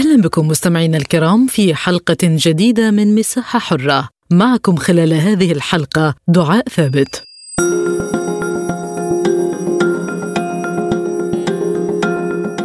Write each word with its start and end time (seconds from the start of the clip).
أهلا 0.00 0.22
بكم 0.22 0.48
مستمعينا 0.48 0.96
الكرام 0.96 1.46
في 1.46 1.74
حلقة 1.74 2.16
جديدة 2.22 2.90
من 2.90 3.14
مساحة 3.14 3.58
حرة. 3.58 4.08
معكم 4.30 4.76
خلال 4.76 5.12
هذه 5.12 5.52
الحلقة 5.52 6.14
دعاء 6.28 6.68
ثابت. 6.68 7.24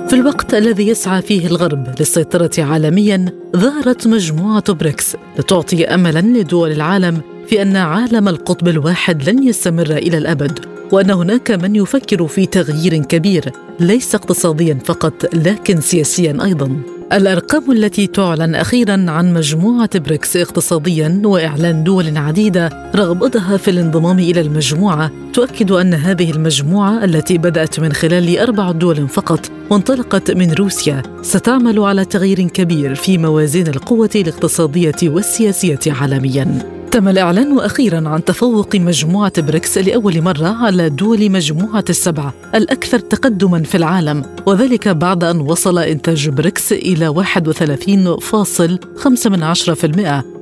في 0.09 0.13
الوقت 0.13 0.53
الذي 0.53 0.87
يسعى 0.87 1.21
فيه 1.21 1.47
الغرب 1.47 1.95
للسيطرة 1.99 2.51
عالميا 2.57 3.25
ظهرت 3.57 4.07
مجموعة 4.07 4.73
بريكس 4.73 5.15
لتعطي 5.39 5.85
املا 5.85 6.19
لدول 6.19 6.71
العالم 6.71 7.21
في 7.47 7.61
أن 7.61 7.75
عالم 7.75 8.27
القطب 8.27 8.67
الواحد 8.67 9.29
لن 9.29 9.43
يستمر 9.43 9.91
إلى 9.91 10.17
الأبد 10.17 10.65
وأن 10.91 11.11
هناك 11.11 11.51
من 11.51 11.75
يفكر 11.75 12.27
في 12.27 12.45
تغيير 12.45 12.97
كبير 12.97 13.51
ليس 13.79 14.15
اقتصاديا 14.15 14.79
فقط 14.85 15.35
لكن 15.35 15.81
سياسيا 15.81 16.37
أيضا. 16.43 16.94
الأرقام 17.13 17.71
التي 17.71 18.07
تعلن 18.07 18.55
أخيرا 18.55 19.05
عن 19.07 19.33
مجموعة 19.33 19.99
بريكس 19.99 20.37
اقتصاديا 20.37 21.21
وإعلان 21.25 21.83
دول 21.83 22.17
عديدة 22.17 22.91
رغبتها 22.95 23.57
في 23.57 23.71
الانضمام 23.71 24.19
إلى 24.19 24.41
المجموعة 24.41 25.11
تؤكد 25.33 25.71
أن 25.71 25.93
هذه 25.93 26.31
المجموعة 26.31 27.03
التي 27.03 27.37
بدأت 27.37 27.79
من 27.79 27.93
خلال 27.93 28.37
أربع 28.37 28.71
دول 28.71 29.07
فقط 29.07 29.51
وانطلقت 29.69 30.31
من 30.31 30.53
روسيا 30.53 31.01
ستعمل 31.21 31.79
على 31.79 32.05
تغيير 32.05 32.41
كبير 32.41 32.95
في 32.95 33.17
موازين 33.17 33.67
القوة 33.67 34.09
الاقتصادية 34.15 34.95
والسياسية 35.03 35.79
عالميا. 35.87 36.74
تم 36.91 37.07
الإعلان 37.07 37.59
أخيرا 37.59 38.09
عن 38.09 38.25
تفوق 38.25 38.75
مجموعة 38.75 39.41
بريكس 39.41 39.77
لأول 39.77 40.21
مرة 40.21 40.47
على 40.47 40.89
دول 40.89 41.31
مجموعة 41.31 41.85
السبعة 41.89 42.33
الأكثر 42.55 42.99
تقدما 42.99 43.63
في 43.63 43.75
العالم 43.75 44.25
وذلك 44.45 44.87
بعد 44.87 45.23
أن 45.23 45.41
وصل 45.41 45.79
إنتاج 45.79 46.29
بريكس 46.29 46.73
إلى 46.73 47.13
31.5% 47.13 47.17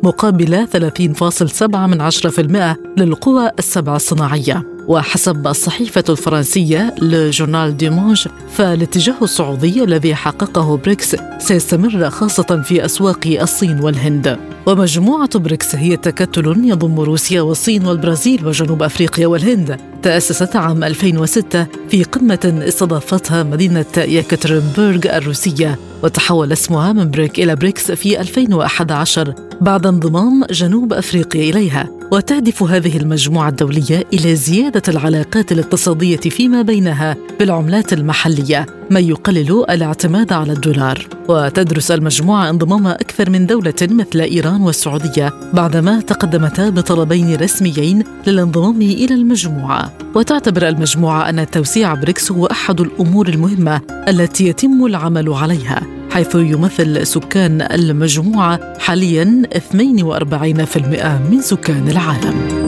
مقابل 0.04 0.68
30.7% 0.68 2.78
للقوى 2.98 3.52
السبع 3.60 3.96
الصناعية. 3.96 4.73
وحسب 4.88 5.48
الصحيفة 5.48 6.04
الفرنسية 6.10 6.96
Le 7.02 7.19
Journal 7.19 7.78
du 7.78 7.88
Dimanche 7.88 8.28
فالاتجاه 8.54 9.16
الصعودي 9.22 9.84
الذي 9.84 10.16
حققه 10.16 10.78
بريكس 10.78 11.16
سيستمر 11.40 12.10
خاصة 12.10 12.62
في 12.62 12.86
أسواق 12.86 13.38
الصين 13.42 13.80
والهند. 13.80 14.38
ومجموعة 14.66 15.40
بريكس 15.40 15.76
هي 15.76 15.98
تكتل 15.98 16.66
يضم 16.66 17.00
روسيا 17.00 17.42
والصين 17.42 17.86
والبرازيل 17.86 18.46
وجنوب 18.48 18.84
أفريقيا 18.84 19.28
والهند. 19.28 19.78
تأسست 20.02 20.56
عام 20.56 20.84
2006 20.84 21.68
في 21.90 22.04
قمة 22.04 22.64
استضافتها 22.68 23.44
مدينة 23.44 23.86
يكاترينبورغ 23.98 25.18
الروسية 25.18 25.80
وتحول 26.04 26.52
اسمها 26.52 26.94
من 26.94 27.12
بريك 27.12 27.40
إلى 27.40 27.56
بريكس 27.56 27.92
في 27.92 28.22
2011 28.22 29.34
بعد 29.62 29.86
انضمام 29.86 30.44
جنوب 30.52 30.94
أفريقيا 30.94 31.50
إليها. 31.50 31.90
وتهدف 32.12 32.64
هذه 32.64 32.98
المجموعة 32.98 33.50
الدولية 33.50 34.04
إلى 34.14 34.36
زيادة 34.36 34.82
العلاقات 34.88 35.52
الاقتصادية 35.52 36.18
فيما 36.18 36.62
بينها 36.62 37.16
بالعملات 37.40 37.94
المحلية 37.94 38.66
ما 38.90 39.00
يقلل 39.00 39.66
الاعتماد 39.70 40.34
على 40.34 40.54
الدولار. 40.54 41.08
وتدرس 41.28 41.92
المجموعة 41.92 42.50
انضمام 42.50 42.88
أكثر 42.88 43.30
من 43.30 43.46
دولة 43.46 43.74
مثل 43.82 44.20
إيران 44.20 44.62
والسعودية 44.62 45.34
بعدما 45.54 46.02
تقدمتا 46.02 46.70
بطلبين 46.70 47.36
رسميين 47.36 48.04
للانضمام 48.28 48.82
إلى 48.82 49.14
المجموعة. 49.16 49.92
وتعتبر 50.16 50.68
المجموعة 50.68 51.30
أن 51.30 51.50
توسيع 51.52 51.94
بريكس 51.94 52.32
هو 52.32 52.46
أحد 52.46 52.82
الأمور 52.82 53.28
المهمة 53.30 53.82
التي 54.08 54.48
يتم 54.48 54.86
العمل 54.86 55.34
عليها. 55.34 56.03
حيث 56.14 56.36
يمثل 56.36 57.08
سكان 57.08 57.62
المجموعة 57.62 58.80
حاليا 58.80 59.44
42% 59.56 61.22
من 61.32 61.42
سكان 61.42 61.90
العالم. 61.90 62.64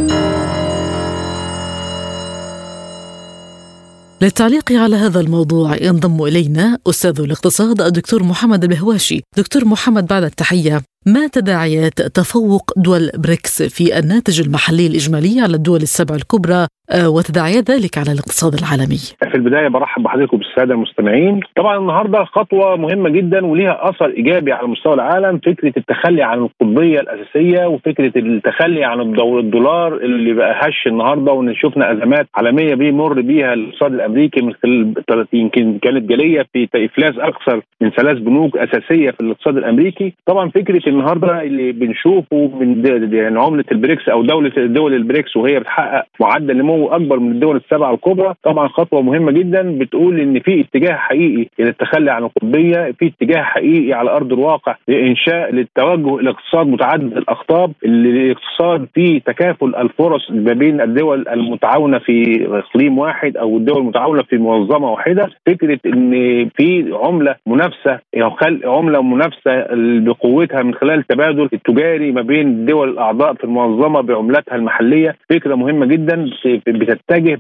للتعليق 4.22 4.72
على 4.72 4.96
هذا 4.96 5.20
الموضوع 5.20 5.84
ينضم 5.84 6.24
إلينا 6.24 6.78
أستاذ 6.88 7.22
الاقتصاد 7.22 7.82
الدكتور 7.82 8.24
محمد 8.24 8.64
البهواشي، 8.64 9.22
دكتور 9.38 9.66
محمد 9.66 10.06
بعد 10.08 10.24
التحية، 10.24 10.82
ما 11.06 11.28
تداعيات 11.28 12.02
تفوق 12.02 12.72
دول 12.78 13.12
بريكس 13.16 13.64
في 13.64 14.00
الناتج 14.00 14.40
المحلي 14.40 14.88
الإجمالي 14.88 15.40
على 15.40 15.56
الدول 15.56 15.82
السبع 15.82 16.16
الكبرى 16.16 16.68
وتداعيات 16.94 17.72
ذلك 17.72 17.98
على 17.98 18.12
الاقتصاد 18.12 18.54
العالمي؟ 18.54 18.98
في 19.32 19.36
البداية 19.36 19.68
برحب 19.68 20.04
بحضرتك 20.04 20.34
وبالساده 20.34 20.74
المستمعين، 20.74 21.40
طبعا 21.56 21.78
النهارده 21.78 22.24
خطوة 22.24 22.76
مهمة 22.78 23.10
جدا 23.10 23.46
وليها 23.46 23.90
أثر 23.90 24.06
إيجابي 24.06 24.52
على 24.52 24.68
مستوى 24.68 24.94
العالم، 24.94 25.38
فكرة 25.38 25.74
التخلي 25.78 26.24
عن 26.24 26.38
القطبيه 26.38 27.00
الأساسية 27.00 27.66
وفكرة 27.66 28.12
التخلي 28.16 28.84
عن 28.84 29.02
الدولار 29.02 29.96
اللي 29.98 30.34
بقى 30.34 30.56
هش 30.62 30.88
النهارده 30.88 31.32
وان 31.32 31.56
شفنا 31.56 31.92
أزمات 31.92 32.28
عالمية 32.36 32.76
بيمر 32.76 33.22
بيها 33.22 33.54
الاقتصاد 33.54 33.94
الأمريكي 33.94 34.42
من 34.42 34.54
خلال 34.64 35.28
يمكن 35.34 35.80
كانت 35.82 36.10
جلية 36.10 36.46
في 36.54 36.68
إفلاس 36.76 37.14
أكثر 37.18 37.62
من 37.82 37.90
ثلاث 37.90 38.18
بنوك 38.18 38.58
أساسية 38.58 39.12
في 39.12 39.22
الاقتصاد 39.22 39.58
الأمريكي، 39.58 40.14
طبعا 40.26 40.50
فكرة 40.50 40.90
النهارده 40.90 41.42
اللي 41.42 41.72
بنشوفه 41.72 42.52
من 42.60 42.86
يعني 43.14 43.40
عملة 43.40 43.66
البريكس 43.72 44.10
أو 44.10 44.24
دوله 44.24 44.52
دول 44.58 44.94
البريكس 44.94 45.36
وهي 45.38 45.60
بتحقق 45.60 46.06
معدل 46.20 46.58
نمو 46.58 46.75
أكبر 46.84 47.20
من 47.20 47.32
الدول 47.32 47.56
السبعة 47.56 47.94
الكبرى. 47.94 48.34
طبعا 48.44 48.68
خطوة 48.68 49.02
مهمة 49.02 49.32
جدا. 49.32 49.78
بتقول 49.80 50.20
إن 50.20 50.40
في 50.40 50.62
اتجاه 50.62 50.94
حقيقي 50.96 51.48
إلى 51.60 51.70
التخلي 51.70 52.12
عن 52.12 52.24
القطبية 52.24 52.92
في 53.00 53.06
اتجاه 53.08 53.42
حقيقي 53.42 53.94
على 53.94 54.12
أرض 54.12 54.34
الواقع 54.34 54.76
لإنشاء 54.88 55.52
للتوجه 55.52 56.20
إلى 56.20 56.30
اقتصاد 56.30 56.68
متعدد 56.68 57.18
الاقطاب 57.18 57.72
الاقتصاد 57.86 58.88
فيه 58.94 59.20
تكافؤ 59.20 59.76
الفرص 59.76 60.32
ما 60.32 60.54
بين 60.54 60.82
الدول 60.82 61.28
المتعاونة 61.28 62.00
في 62.00 62.48
إقليم 62.52 62.98
واحد 62.98 63.38
أو 63.38 63.58
الدول 63.58 63.78
المتعاونة 63.78 64.24
في 64.24 64.38
منظمة 64.38 64.92
واحدة. 64.92 65.30
فكرة 65.46 65.80
إن 65.86 66.12
في 66.58 66.92
عملة 67.04 67.36
منافسة 67.48 68.00
أو 68.24 68.30
خلق 68.30 68.68
عملة 68.68 69.02
منافسة 69.02 69.66
بقوتها 70.06 70.64
من 70.64 70.74
خلال 70.74 71.00
التبادل 71.00 71.50
التجاري 71.54 72.12
ما 72.12 72.22
بين 72.22 72.48
الدول 72.48 72.90
الأعضاء 72.90 73.34
في 73.34 73.44
المنظمة 73.44 74.02
بعملاتها 74.02 74.56
المحلية 74.56 75.16
فكرة 75.30 75.56
مهمة 75.56 75.86
جدا. 75.86 76.30
بتتجه 76.68 77.40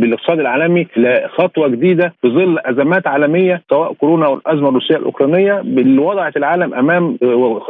بالاقتصاد 0.00 0.38
العالمي 0.40 0.86
لخطوة 0.96 1.68
جديدة 1.68 2.14
في 2.22 2.28
ظل 2.28 2.58
أزمات 2.58 3.06
عالمية 3.06 3.62
سواء 3.70 3.92
كورونا 3.92 4.26
أو 4.26 4.34
الازمه 4.34 4.68
الروسية 4.68 4.96
الأوكرانية 4.96 5.60
اللي 5.60 6.00
وضعت 6.00 6.36
العالم 6.36 6.74
أمام 6.74 7.18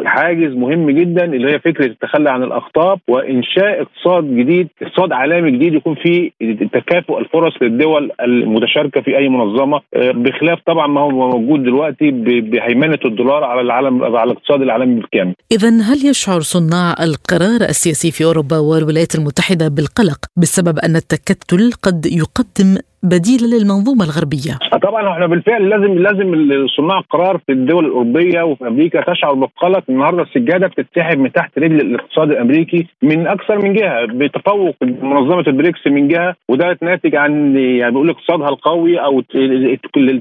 حاجز 0.05 0.53
مهم 0.53 0.91
جدا 0.91 1.25
اللي 1.25 1.53
هي 1.53 1.59
فكرة 1.59 1.87
التخلي 1.87 2.31
عن 2.31 2.43
الاخطاب 2.43 2.99
وإنشاء 3.09 3.83
اقتصاد 3.83 4.37
جديد 4.37 4.69
اقتصاد 4.83 5.13
عالمي 5.13 5.51
جديد 5.51 5.75
يكون 5.75 5.95
فيه 5.95 6.31
تكافؤ 6.73 7.19
الفرص 7.19 7.53
للدول 7.63 8.11
المتشاركة 8.23 9.01
في 9.01 9.17
أي 9.19 9.29
منظمة 9.29 9.81
بخلاف 9.97 10.59
طبعا 10.67 10.87
ما 10.87 11.01
هو 11.01 11.11
موجود 11.11 11.63
دلوقتي 11.63 12.11
بهيمنه 12.41 12.99
الدولار 13.05 13.45
على 13.45 13.61
العالم 13.61 14.03
على 14.03 14.31
الاقتصاد 14.31 14.63
العالمي 14.63 14.95
بالكامل. 14.95 15.35
اذا 15.53 15.69
هل 15.69 16.07
يشعر 16.11 16.41
صناع 16.41 16.95
القرار 17.03 17.61
السياسي 17.69 18.11
في 18.11 18.25
أوروبا 18.25 18.59
والولايات 18.59 19.15
المتحدة 19.15 19.69
بالقلق 19.69 20.19
بسبب 20.37 20.79
أن 20.87 20.97
التكتل 20.97 21.73
قد 21.83 22.07
يقدم 22.07 22.79
بديلا 23.03 23.47
للمنظومة 23.57 24.05
الغربية. 24.05 24.55
طبعا 24.83 25.13
إحنا 25.13 25.27
بالفعل 25.27 25.69
لازم 25.69 25.99
لازم 25.99 26.49
صناع 26.77 26.99
القرار 26.99 27.39
في 27.47 27.53
الدول 27.53 27.85
الأوروبية 27.85 28.43
وفي 28.43 28.67
أمريكا 28.67 29.13
تشعر 29.13 29.35
بالقلق 29.35 29.83
النهارده 29.89 30.23
السجادة 30.23 30.67
بتتسحب 30.67 31.19
من 31.19 31.33
تحت 31.33 31.59
رجل 31.59 31.81
الاقتصاد 31.81 32.31
الأمريكي 32.31 32.87
من 33.03 33.27
أكثر 33.27 33.59
من 33.65 33.73
جهة 33.73 34.07
بتفوق 34.07 34.75
منظمة 35.03 35.45
البريكس 35.47 35.87
من 35.87 36.09
جهة 36.09 36.35
وده 36.49 36.79
ناتج 36.83 37.17
عن 37.17 37.57
يعني 37.57 37.91
بيقول 37.93 38.11
اقتصادها 38.11 38.49
القوي 38.49 38.99
أو 39.01 39.21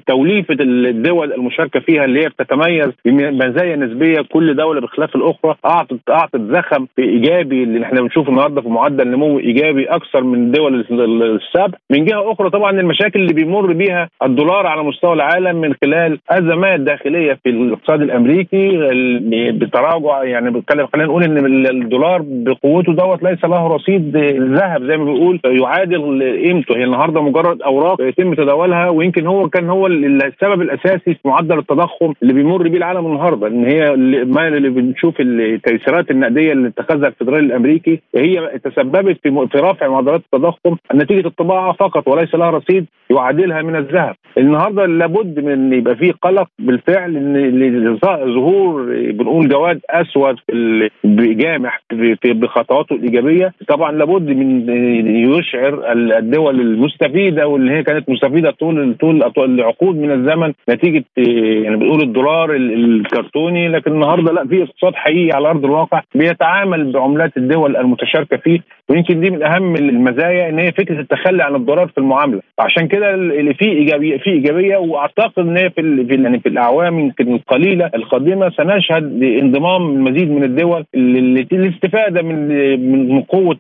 توليفه 0.08 0.58
الدول 0.62 1.34
المشاركة 1.34 1.80
فيها 1.80 2.06
اللي 2.06 2.24
هي 2.24 2.30
بتتميز 2.30 2.88
بمزايا 3.06 3.76
نسبية. 3.76 4.22
كل 4.34 4.56
دولة 4.56 4.82
بخلاف 4.82 5.16
الأخرى 5.16 5.56
اعطت 5.66 6.00
أعطت 6.10 6.42
زخم 6.42 6.88
إيجابي 7.00 7.64
اللي 7.64 7.86
إحنا 7.86 8.02
بنشوفه 8.02 8.30
النهارده 8.30 8.62
في 8.62 8.70
معدل 8.70 9.08
نمو 9.12 9.40
إيجابي 9.40 9.86
أكثر 9.86 10.24
من 10.24 10.44
الدول 10.46 10.80
السبع 11.36 11.78
من 11.92 12.06
جهة 12.06 12.32
أخرى 12.32 12.50
طبعا 12.50 12.65
طبعا 12.66 12.80
المشاكل 12.80 13.20
اللي 13.20 13.34
بيمر 13.34 13.74
بيها 13.74 14.10
الدولار 14.24 14.68
على 14.68 14.84
مستوى 14.84 15.14
العالم 15.14 15.62
من 15.62 15.74
خلال 15.84 16.20
أزمات 16.30 16.80
داخلية 16.80 17.34
في 17.44 17.50
الاقتصاد 17.50 18.02
الأمريكي 18.02 18.70
بتراجع 19.52 20.24
يعني 20.24 20.52
بتكلم 20.52 20.88
خلينا 20.88 21.08
نقول 21.08 21.24
إن 21.24 21.66
الدولار 21.66 22.22
بقوته 22.26 22.94
دوت 22.94 23.24
ليس 23.24 23.46
له 23.46 23.68
رصيد 23.68 24.18
ذهب 24.58 24.84
زي 24.84 24.98
ما 24.98 25.04
بيقول 25.04 25.40
يعادل 25.46 26.02
قيمته. 26.46 26.78
هي 26.78 26.84
النهارده 26.84 27.22
مجرد 27.22 27.62
أوراق 27.62 28.02
يتم 28.02 28.34
تداولها 28.34 28.90
ويمكن 28.90 29.28
هو 29.28 29.50
كان 29.50 29.70
هو 29.70 29.88
السبب 29.88 30.62
الأساسي 30.62 31.14
في 31.14 31.20
معدل 31.26 31.60
التضخم 31.60 32.14
اللي 32.22 32.34
بيمر 32.34 32.68
بيه 32.68 32.78
العالم 32.78 33.06
النهارده 33.06 33.48
إن 33.48 33.66
هي 33.66 33.96
ما 34.26 34.48
اللي 34.48 34.70
بنشوف 34.70 35.16
التيسيرات 35.20 36.12
النقدية 36.12 36.52
اللي 36.52 36.68
اتخذها 36.68 37.08
الفدرالي 37.08 37.46
الأمريكي 37.46 38.02
هي 38.16 38.60
تسببت 38.64 39.18
في 39.24 39.58
رفع 39.58 39.88
معدلات 39.88 40.22
التضخم. 40.34 40.76
نتيجة 40.96 41.28
الطباعة 41.28 41.74
فقط 41.74 42.08
وليس 42.08 42.36
لها 42.36 42.52
رصيد 42.56 42.86
يعادلها 43.10 43.62
من 43.62 43.76
الذهب. 43.76 44.16
النهارده 44.38 44.86
لابد 44.86 45.40
من 45.40 45.52
إن 45.52 45.74
يبقى 45.74 45.96
في 45.96 46.12
قلق 46.12 46.48
بالفعل 46.60 47.18
إن 47.18 47.98
ظهور 48.36 48.84
بنقول 49.12 49.50
جواد 49.50 49.80
أسود 49.90 50.36
جامح 51.38 51.82
بخطواته 52.26 52.96
الإيجابية. 52.96 53.54
طبعا 53.68 53.92
لابد 53.92 54.30
من 54.30 54.70
يشعر 55.32 55.92
الدول 55.92 56.60
المستفيدة 56.62 57.48
واللي 57.48 57.72
هي 57.72 57.84
كانت 57.84 58.10
مستفيدة 58.10 58.52
طول 58.52 58.96
طول 59.00 59.24
العقود 59.60 59.96
من 59.96 60.12
الزمن 60.12 60.54
نتيجة 60.70 61.04
يعني 61.64 61.76
بنقول 61.76 62.02
الدولار 62.02 62.56
الكرتوني. 62.56 63.68
لكن 63.68 63.92
النهارده 63.92 64.34
لا 64.34 64.48
في 64.48 64.64
اقتصاد 64.64 64.96
حقيقي 64.96 65.36
على 65.36 65.50
أرض 65.50 65.66
الواقع 65.66 66.02
بيتعامل 66.16 66.92
بعملات 66.92 67.38
الدول 67.38 67.76
المتشاركة 67.78 68.38
فيه 68.38 68.60
ويمكن 68.90 69.20
دي 69.22 69.30
من 69.30 69.44
أهم 69.44 69.76
المزايا 69.76 70.50
إن 70.50 70.60
هي 70.60 70.72
فكرة 70.72 71.00
التخلي 71.00 71.44
عن 71.44 71.56
الضرر 71.56 71.88
في 71.88 71.98
المعاملة. 71.98 72.42
عشان 72.60 72.88
كده 72.88 73.14
اللي 73.14 73.54
فيه 73.54 73.72
ايجابيه 73.72 74.18
في 74.18 74.30
إيجابية 74.30 74.78
وأعتقد 74.78 75.40
إن 75.40 75.58
هي 75.58 75.70
في 75.70 76.06
يعني 76.10 76.40
في 76.40 76.50
الأعوام 76.50 77.00
يمكن 77.00 77.34
القليلة 77.36 77.92
القادمه 77.96 78.50
سنشهد 78.50 79.24
انضمام 79.24 79.82
المزيد 79.96 80.32
من 80.32 80.44
الدول 80.44 80.86
للاستفاده 80.96 82.22
من 82.22 82.48
من 83.12 83.22
قوة 83.22 83.58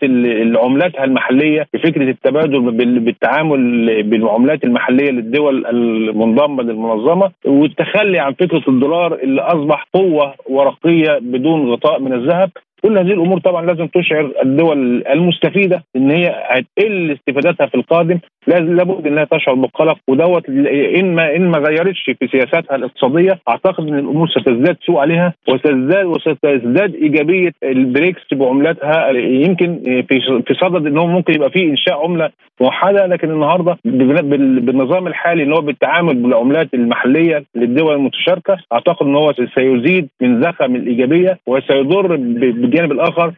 عملاتها 0.63 1.03
المحلية 1.03 1.67
بفكرة 1.73 2.09
التبادل 2.09 2.59
بالتعامل 2.99 4.03
بالعملات 4.03 4.63
المحلية 4.63 5.11
للدول 5.11 5.65
المنضمة 5.65 6.63
للمنظمة 6.63 7.31
والتخلي 7.45 8.19
عن 8.19 8.33
فكرة 8.33 8.61
الدولار 8.67 9.13
اللي 9.23 9.41
أصبح 9.41 9.87
قوة 9.93 10.33
ورقية 10.49 11.19
بدون 11.21 11.69
غطاء 11.71 11.99
من 12.01 12.13
الذهب. 12.13 12.49
كل 12.85 12.97
هذه 12.97 13.11
الأمور 13.13 13.39
طبعا 13.39 13.65
لازم 13.65 13.87
تشعر 13.87 14.31
الدول 14.43 15.03
المستفيدة 15.07 15.83
إن 15.95 16.11
هي 16.11 16.35
هتقل 16.49 17.11
استفادتها 17.11 17.67
في 17.67 17.75
القادم. 17.75 18.19
لابد 18.47 19.07
إنها 19.07 19.23
تشعر 19.23 19.53
بالقلق 19.55 19.97
ودوت 20.07 20.49
إن 20.49 21.15
ما 21.15 21.35
إن 21.35 21.47
ما 21.49 21.57
غيرتش 21.57 22.03
في 22.19 22.27
سياساتها 22.31 22.75
الاقتصادية 22.75 23.39
أعتقد 23.49 23.87
إن 23.87 23.93
الأمور 23.99 24.27
ستزداد 24.29 24.77
سوء 24.85 24.97
عليها 24.97 25.33
وستزداد 25.49 26.05
وستزداد 26.05 26.95
إيجابية 26.95 27.51
البريكس 27.63 28.21
بعملاتها. 28.33 29.09
يمكن 29.19 29.79
في 29.83 30.41
في 30.47 30.53
صدد 30.53 30.87
إن 30.87 30.97
هو 30.97 31.07
ممكن 31.07 31.33
يبقى 31.33 31.49
في 31.49 31.63
إنشاء 31.63 32.03
عملة 32.05 32.29
موحدة 32.61 33.05
لكن 33.05 33.31
النهارده 33.31 33.77
بالنظام 33.85 35.07
الحالي 35.07 35.43
اللي 35.43 35.55
هو 35.55 35.61
بالتعامل 35.61 36.15
بالعملات 36.15 36.73
المحلية 36.73 37.43
للدول 37.55 37.95
المتشاركة 37.95 38.57
أعتقد 38.73 39.05
إن 39.07 39.15
هو 39.15 39.33
سيزيد 39.55 40.07
من 40.21 40.41
زخم 40.41 40.75
الإيجابية 40.75 41.39
وسيضر 41.47 42.15
بالجانب 42.75 42.91
الآخر 42.91 43.33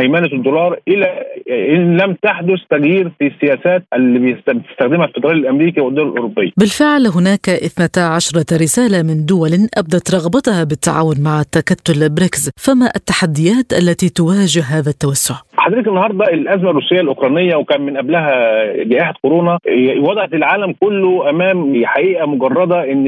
هيمنة 0.00 0.26
الدولار 0.32 0.78
إلى 0.88 1.06
إن 1.50 1.96
لم 1.96 2.16
تحدث 2.22 2.58
تغيير 2.70 3.12
في 3.18 3.26
السياسات 3.26 3.84
اللي 3.94 4.18
بيستخدمها 4.18 5.06
الفدرالي 5.06 5.40
الأمريكي 5.40 5.80
والدول 5.80 6.08
الأوروبية. 6.08 6.50
بالفعل 6.56 7.06
هناك 7.06 7.48
12 7.48 8.42
رسالة 8.52 9.02
من 9.02 9.26
دول 9.26 9.68
أبدت 9.76 10.14
رغبتها 10.14 10.64
بالتعاون 10.64 11.20
مع 11.20 11.42
تكتل 11.52 12.08
بريكس، 12.08 12.50
فما 12.56 12.90
التحديات 12.96 13.72
التي 13.72 14.08
تواجه 14.08 14.62
هذا 14.62 14.90
التوسع؟ 14.90 15.34
حضرتك 15.62 15.88
النهارده 15.88 16.24
الأزمة 16.24 16.70
الروسية 16.70 17.00
الأوكرانية 17.00 17.56
وكان 17.56 17.80
من 17.80 17.96
قبلها 17.96 18.32
جائحة 18.84 19.14
كورونا 19.22 19.58
وضعت 19.98 20.34
العالم 20.34 20.74
كله 20.80 21.30
أمام 21.30 21.82
حقيقة 21.84 22.26
مجردة 22.26 22.92
إن 22.92 23.04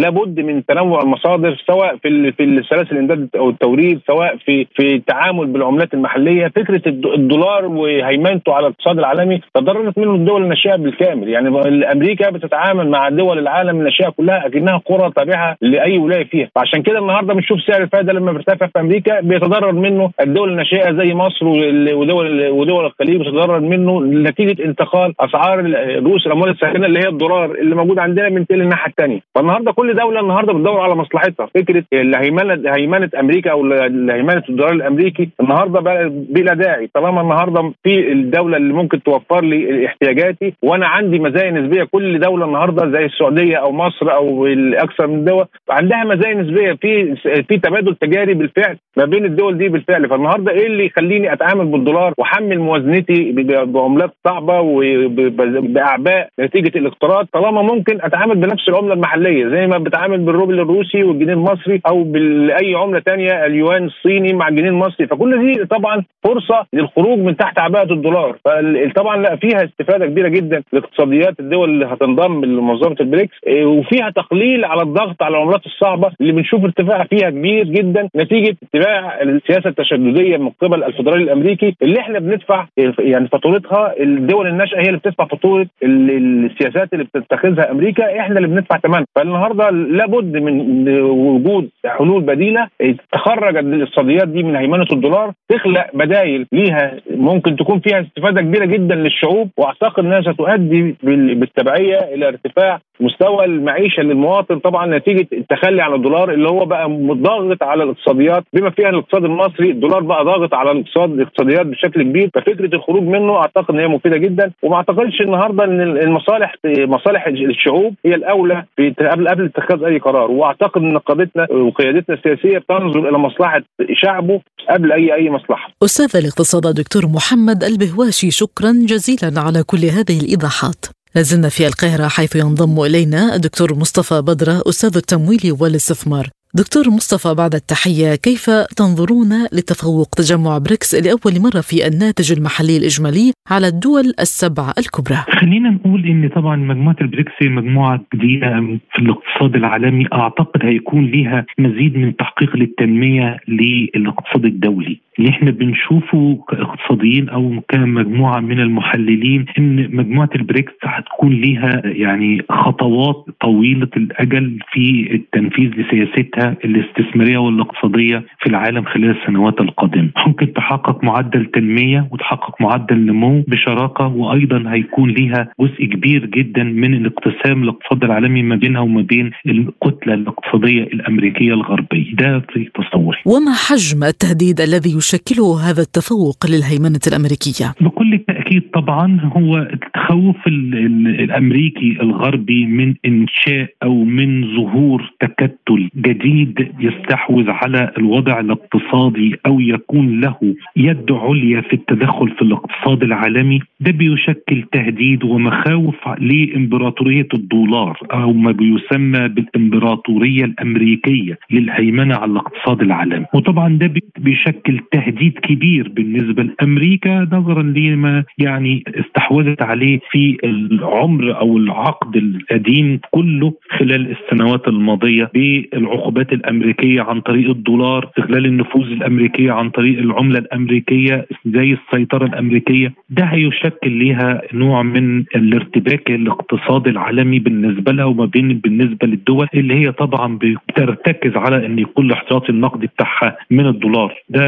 لابد 0.00 0.40
من 0.40 0.66
تنوع 0.66 1.02
المصادر 1.02 1.62
سواء 1.66 1.96
في 1.96 2.32
في 2.32 2.44
السلاسل 2.44 2.92
الإمداد 2.92 3.28
أو 3.36 3.50
التوريد 3.50 4.00
سواء 4.06 4.36
في 4.36 4.66
في 4.76 4.94
التعامل 4.94 5.46
بالعملات 5.46 5.94
المحلية. 5.94 6.48
فكرة 6.56 6.82
الدولار 6.88 7.66
وهيمنته 7.66 8.54
على 8.54 8.66
الاقتصاد 8.66 8.98
العالمي 8.98 9.40
تضررت 9.54 9.98
منه 9.98 10.14
الدول 10.14 10.42
الناشئة 10.42 10.76
بالكامل. 10.76 11.28
يعني 11.28 11.48
أمريكا 11.92 12.30
بتتعامل 12.30 12.88
مع 12.88 13.08
دول 13.08 13.38
العالم 13.38 13.78
الناشئة 13.78 14.08
كلها 14.08 14.46
أكنها 14.46 14.76
قرى 14.84 15.10
تابعه 15.16 15.56
لأي 15.60 15.98
ولاية 15.98 16.24
فيها. 16.24 16.48
فعشان 16.54 16.82
كده 16.82 16.98
النهارده 16.98 17.34
بنشوف 17.34 17.60
سعر 17.60 17.82
الفائده 17.82 18.12
لما 18.12 18.32
بيرتفع 18.32 18.66
في 18.66 18.80
أمريكا 18.80 19.20
بيتضرر 19.20 19.72
منه 19.72 20.10
الدول 20.20 20.50
الناشئة 20.50 20.92
زي 20.92 21.14
مصر 21.14 21.46
ودول 21.92 22.48
ودول 22.48 22.86
الخليج 22.86 23.20
بتتضرر 23.20 23.60
منه 23.60 24.00
نتيجه 24.02 24.64
انتقال 24.64 25.14
أسعار 25.20 25.58
رؤوس 26.04 26.26
الأموال 26.26 26.50
الساخنه 26.50 26.86
اللي 26.86 26.98
هي 26.98 27.08
الدولار 27.08 27.50
اللي 27.54 27.74
موجود 27.74 27.98
عندنا 27.98 28.28
من 28.28 28.46
تل 28.46 28.60
الناحية 28.60 28.90
الثانية 28.90 29.20
فالنهاردة 29.34 29.72
كل 29.72 29.94
دولة 29.94 30.20
النهارده 30.20 30.52
بتدور 30.52 30.80
على 30.80 30.94
مصلحتها. 30.94 31.46
فكرة 31.54 31.84
هيمنه 31.92 32.72
هيمنه 32.76 33.10
أمريكا 33.20 33.50
أو 33.50 33.72
هيمنه 34.10 34.42
الدولار 34.48 34.72
الأمريكي 34.72 35.28
النهارده 35.40 35.80
بلا 36.08 36.54
داعي. 36.54 36.90
طالما 36.94 37.20
النهارده 37.20 37.72
في 37.82 38.12
الدولة 38.12 38.56
اللي 38.56 38.72
ممكن 38.72 39.02
توفر 39.02 39.44
لي 39.44 39.86
احتياجاتي 39.86 40.54
وأنا 40.62 40.86
عندي 40.86 41.18
مزايا 41.18 41.50
نسبية 41.50 41.84
كل 41.84 42.18
دولة 42.20 42.46
النهارده 42.46 42.90
زي 42.98 43.04
السعودية 43.04 43.56
أو 43.56 43.72
مصر 43.72 44.14
أو 44.14 44.46
أكثر 44.74 45.06
من 45.06 45.24
دول 45.24 45.44
عندها 45.70 46.04
مزايا 46.04 46.34
نسبية. 46.34 46.72
في 46.72 47.14
في 47.48 47.58
تبادل 47.58 47.94
تجاري 47.94 48.34
بالفعل 48.34 48.76
ما 48.96 49.04
بين 49.04 49.24
الدول 49.24 49.58
دي 49.58 49.68
بالفعل. 49.68 50.08
فالنهاردة 50.08 50.52
إيه 50.52 50.66
اللي 50.66 50.86
يخليني 50.86 51.32
أتعامل 51.32 51.66
بالدولار 51.76 52.12
واحمل 52.18 52.58
موازنتي 52.58 53.32
بعملات 53.66 54.10
صعبة 54.28 54.60
وبأعباء 54.60 56.28
نتيجة 56.40 56.78
الاقتراض 56.78 57.26
طالما 57.32 57.62
ممكن 57.62 57.98
أتعامل 58.02 58.36
بنفس 58.36 58.68
العملة 58.68 58.94
المحلية 58.94 59.48
زي 59.48 59.66
ما 59.66 59.78
بتعامل 59.78 60.18
بالروبل 60.18 60.60
الروسي 60.60 61.02
والجنيه 61.02 61.32
المصري 61.32 61.80
أو 61.88 62.02
بأي 62.04 62.74
عملة 62.74 63.00
ثانية 63.00 63.46
اليوان 63.46 63.84
الصيني 63.84 64.32
مع 64.32 64.48
الجنيه 64.48 64.68
المصري 64.68 65.06
فكل 65.06 65.52
دي 65.52 65.64
طبعا 65.64 66.02
فرصة 66.24 66.66
للخروج 66.72 67.18
من 67.18 67.36
تحت 67.36 67.58
عباءة 67.58 67.92
الدولار. 67.92 68.36
فطبعا 68.44 69.16
لا 69.16 69.36
فيها 69.36 69.64
استفادة 69.64 70.06
كبيرة 70.06 70.28
جدا 70.28 70.62
لاقتصاديات 70.72 71.40
الدول 71.40 71.70
اللي 71.70 71.86
هتنضم 71.86 72.44
لمنظمة 72.44 72.96
البريكس 73.00 73.34
وفيها 73.64 74.10
تقليل 74.10 74.64
على 74.64 74.82
الضغط 74.82 75.22
على 75.22 75.36
العملات 75.36 75.66
الصعبة 75.66 76.10
اللي 76.20 76.32
بنشوف 76.32 76.64
ارتفاع 76.64 77.04
فيها 77.04 77.30
كبير 77.30 77.64
جدا 77.64 78.08
نتيجة 78.16 78.56
اتباع 78.62 79.22
السياسة 79.22 79.68
التشددية 79.70 80.36
من 80.36 80.50
قبل 80.62 80.84
الفدرالي 80.84 81.22
الأمريكي 81.24 81.63
اللي 81.82 82.00
إحنا 82.00 82.18
بندفع 82.18 82.66
يعني 82.98 83.28
فاتورتها 83.28 83.94
الدول 84.00 84.46
الناشئة 84.46 84.78
هي 84.78 84.86
اللي 84.86 84.98
بتدفع 84.98 85.24
فاتورة 85.26 85.66
السياسات 85.82 86.92
اللي 86.92 87.04
بتتخذها 87.04 87.70
أمريكا 87.70 88.20
إحنا 88.20 88.36
اللي 88.36 88.48
بندفع 88.48 88.78
ثمنها 88.78 89.04
فالنهاردة 89.16 89.70
لابد 89.70 90.36
من 90.36 90.88
وجود 91.00 91.68
حلول 91.86 92.22
بديلة 92.22 92.68
تخرج 93.12 93.56
الاقتصاديات 93.56 94.28
دي 94.28 94.42
من 94.42 94.56
هيمنة 94.56 94.86
الدولار 94.92 95.32
تخلق 95.48 95.86
بدائل 95.94 96.46
ليها 96.52 96.92
ممكن 97.10 97.56
تكون 97.56 97.80
فيها 97.80 98.00
استفادة 98.00 98.40
كبيرة 98.40 98.64
جدا 98.64 98.94
للشعوب 98.94 99.50
وأعتقد 99.56 100.04
إنها 100.04 100.20
ستؤدي 100.20 100.96
بالتبعية 101.02 101.98
إلى 101.98 102.28
ارتفاع 102.28 102.80
مستوى 103.00 103.44
المعيشة 103.44 104.02
للمواطن 104.02 104.58
طبعا 104.58 104.98
نتيجة 104.98 105.26
التخلي 105.32 105.82
عن 105.82 105.94
الدولار 105.94 106.32
اللي 106.32 106.48
هو 106.48 106.64
بقى 106.64 106.88
ضاغط 107.12 107.62
على 107.62 107.82
الاقتصاديات 107.82 108.44
بما 108.52 108.70
فيها 108.70 108.88
الاقتصاد 108.88 109.24
المصري 109.24 109.70
الدولار 109.70 110.00
بقى 110.00 110.24
ضاغط 110.24 110.54
على 110.54 110.70
الاقتصاد 110.70 111.10
الاقتصاديات 111.12 111.66
بشكل 111.66 112.02
كبير 112.02 112.30
ففكرة 112.34 112.74
الخروج 112.76 113.02
منه 113.02 113.36
أعتقد 113.36 113.74
إن 113.74 113.80
هي 113.80 113.88
مفيدة 113.88 114.16
جدا 114.16 114.52
وما 114.62 114.76
أعتقدش 114.76 115.20
النهارده 115.20 115.64
إن 115.64 115.80
المصالح 115.80 116.54
مصالح 116.66 117.26
الشعوب 117.26 117.94
هي 118.06 118.14
الأولى 118.14 118.64
قبل 119.10 119.28
قبل 119.28 119.44
اتخاذ 119.44 119.84
أي 119.84 119.98
قرار 119.98 120.30
وأعتقد 120.30 120.82
إن 120.82 120.98
قادتنا 120.98 121.46
وقيادتنا 121.52 122.16
السياسية 122.16 122.58
بتنظر 122.58 123.08
إلى 123.08 123.18
مصلحة 123.18 123.62
شعبه 123.92 124.40
قبل 124.70 124.92
اي 124.92 125.14
أي 125.14 125.30
مصلحة. 125.30 125.70
أستاذ 125.84 126.20
الاقتصاد 126.20 126.62
دكتور 126.74 127.02
محمد 127.06 127.64
البهواشي 127.64 128.30
شكرا 128.30 128.72
جزيلا 128.72 129.40
على 129.40 129.62
كل 129.66 129.78
هذه 129.78 130.20
الإيضاحات. 130.24 130.86
لازلنا 131.14 131.48
في 131.48 131.66
القاهرة 131.66 132.08
حيث 132.08 132.36
ينضم 132.36 132.80
إلينا 132.80 133.34
الدكتور 133.34 133.74
مصطفى 133.74 134.20
بدرة 134.20 134.62
أستاذ 134.66 134.96
التمويل 134.96 135.56
والاستثمار. 135.60 136.30
دكتور 136.56 136.84
مصطفى 136.90 137.34
بعد 137.34 137.54
التحية 137.54 138.14
كيف 138.14 138.50
تنظرون 138.76 139.32
لتفوق 139.52 140.08
تجمع 140.16 140.58
بريكس 140.58 140.94
لأول 140.94 141.34
مرة 141.46 141.60
في 141.60 141.86
الناتج 141.86 142.32
المحلي 142.32 142.76
الإجمالي 142.76 143.32
على 143.50 143.66
الدول 143.68 144.04
السبعة 144.20 144.72
الكبرى؟ 144.78 145.16
خلينا 145.40 145.70
نقول 145.70 146.04
إن 146.06 146.28
طبعا 146.28 146.56
مجموعة 146.56 146.96
البريكس 147.00 147.32
مجموعة 147.42 148.00
جديدة 148.14 148.48
في 148.92 148.98
الاقتصاد 148.98 149.54
العالمي. 149.56 150.06
أعتقد 150.12 150.60
هيكون 150.64 151.04
ليها 151.04 151.46
مزيد 151.58 151.96
من 151.96 152.16
تحقيق 152.16 152.56
للتنمية 152.56 153.36
للاقتصاد 153.48 154.44
الدولي. 154.44 154.98
اللي 155.18 155.30
إحنا 155.30 155.50
بنشوفه 155.50 156.38
كاقتصاديين 156.48 157.28
أو 157.28 157.60
كمجموعة 157.68 158.40
من 158.40 158.60
المحللين 158.60 159.44
إن 159.58 159.96
مجموعة 159.96 160.30
البريكس 160.34 160.72
هتكون 160.82 161.32
ليها 161.32 161.82
يعني 161.84 162.42
خطوات 162.50 163.26
طويلة 163.40 163.88
الأجل 163.96 164.58
في 164.72 165.08
التنفيذ 165.14 165.70
لسياستها 165.70 166.43
الاستثمارية 166.64 167.38
والاقتصادية 167.38 168.18
في 168.40 168.46
العالم 168.46 168.84
خلال 168.84 169.16
السنوات 169.20 169.60
القادمة. 169.60 170.10
ممكن 170.26 170.52
تحقق 170.52 171.04
معدل 171.04 171.46
تنمية 171.46 172.08
وتحقق 172.12 172.62
معدل 172.62 172.96
نمو 173.06 173.44
بشراكة 173.48 174.06
وأيضا 174.06 174.64
هيكون 174.66 175.10
ليها 175.10 175.48
جزء 175.60 175.84
كبير 175.84 176.26
جدا 176.26 176.62
من 176.62 176.94
الاقتسام 176.94 177.62
الاقتصاد 177.62 178.04
العالمي 178.04 178.42
ما 178.42 178.56
بينها 178.56 178.80
وما 178.80 179.02
بين 179.02 179.30
الكتلة 179.46 180.14
الاقتصادية 180.14 180.82
الأمريكية 180.82 181.52
الغربية، 181.54 182.14
ده 182.14 182.42
في 182.52 182.70
تصوري. 182.74 183.18
وما 183.26 183.52
حجم 183.68 184.04
التهديد 184.04 184.60
الذي 184.60 184.96
يشكله 184.96 185.70
هذا 185.70 185.82
التفوق 185.82 186.36
للهيمنة 186.50 187.00
الأمريكية؟ 187.06 187.74
بكل 187.80 188.18
تأكيد 188.28 188.43
طبعا 188.72 189.20
هو 189.36 189.58
التخوف 189.58 190.46
الأمريكي 190.46 191.98
الغربي 192.02 192.66
من 192.66 192.94
إنشاء 193.06 193.68
أو 193.82 194.04
من 194.04 194.56
ظهور 194.56 195.10
تكتل 195.20 195.88
جديد 195.96 196.68
يستحوذ 196.80 197.50
على 197.50 197.92
الوضع 197.98 198.40
الاقتصادي 198.40 199.36
أو 199.46 199.60
يكون 199.60 200.20
له 200.20 200.36
يد 200.76 201.12
عليا 201.12 201.60
في 201.60 201.72
التدخل 201.72 202.28
في 202.30 202.42
الاقتصاد 202.42 203.02
العالمي. 203.02 203.60
ده 203.80 203.90
بيشكل 203.90 204.62
تهديد 204.72 205.24
ومخاوف 205.24 206.08
لإمبراطورية 206.18 207.28
الدولار 207.34 207.98
أو 208.12 208.32
ما 208.32 208.52
بيسمى 208.52 209.28
بالإمبراطورية 209.28 210.44
الأمريكية 210.44 211.38
للهيمنة 211.50 212.14
على 212.16 212.32
الاقتصاد 212.32 212.80
العالمي. 212.82 213.26
وطبعا 213.34 213.68
ده 213.78 213.92
بيشكل 214.18 214.80
تهديد 214.92 215.38
كبير 215.38 215.88
بالنسبة 215.88 216.42
لأمريكا 216.42 217.28
نظرا 217.32 217.62
لما 217.62 218.24
يعني 218.38 218.84
استحوذت 218.88 219.62
عليه 219.62 220.00
في 220.10 220.36
العمر 220.44 221.38
أو 221.40 221.56
العقد 221.56 222.16
القديم 222.16 223.00
كله 223.10 223.52
خلال 223.78 224.16
السنوات 224.16 224.68
الماضية 224.68 225.30
بالعقوبات 225.34 226.32
الأمريكية 226.32 227.02
عن 227.02 227.20
طريق 227.20 227.50
الدولار، 227.50 228.08
استغلال 228.08 228.46
النفوذ 228.46 228.86
الأمريكية 228.86 229.52
عن 229.52 229.70
طريق 229.70 229.98
العملة 229.98 230.38
الأمريكية 230.38 231.26
زي 231.46 231.72
السيطرة 231.72 232.26
الأمريكية، 232.26 232.92
ده 233.10 233.24
هيشكل 233.24 234.04
لها 234.08 234.42
نوع 234.52 234.82
من 234.82 235.24
الارتباك 235.36 236.10
الاقتصادي 236.10 236.90
العالمي 236.90 237.38
بالنسبة 237.38 237.92
لها 237.92 238.04
وما 238.04 238.24
بين 238.24 238.58
بالنسبة 238.58 239.06
للدول 239.06 239.48
اللي 239.54 239.74
هي 239.74 239.92
طبعا 239.92 240.38
بترتكز 240.68 241.36
على 241.36 241.66
إن 241.66 241.78
يكون 241.78 242.06
الاحتياطي 242.06 242.48
النقدي 242.48 242.86
بتاعها 242.86 243.36
من 243.50 243.66
الدولار، 243.66 244.14
ده 244.28 244.40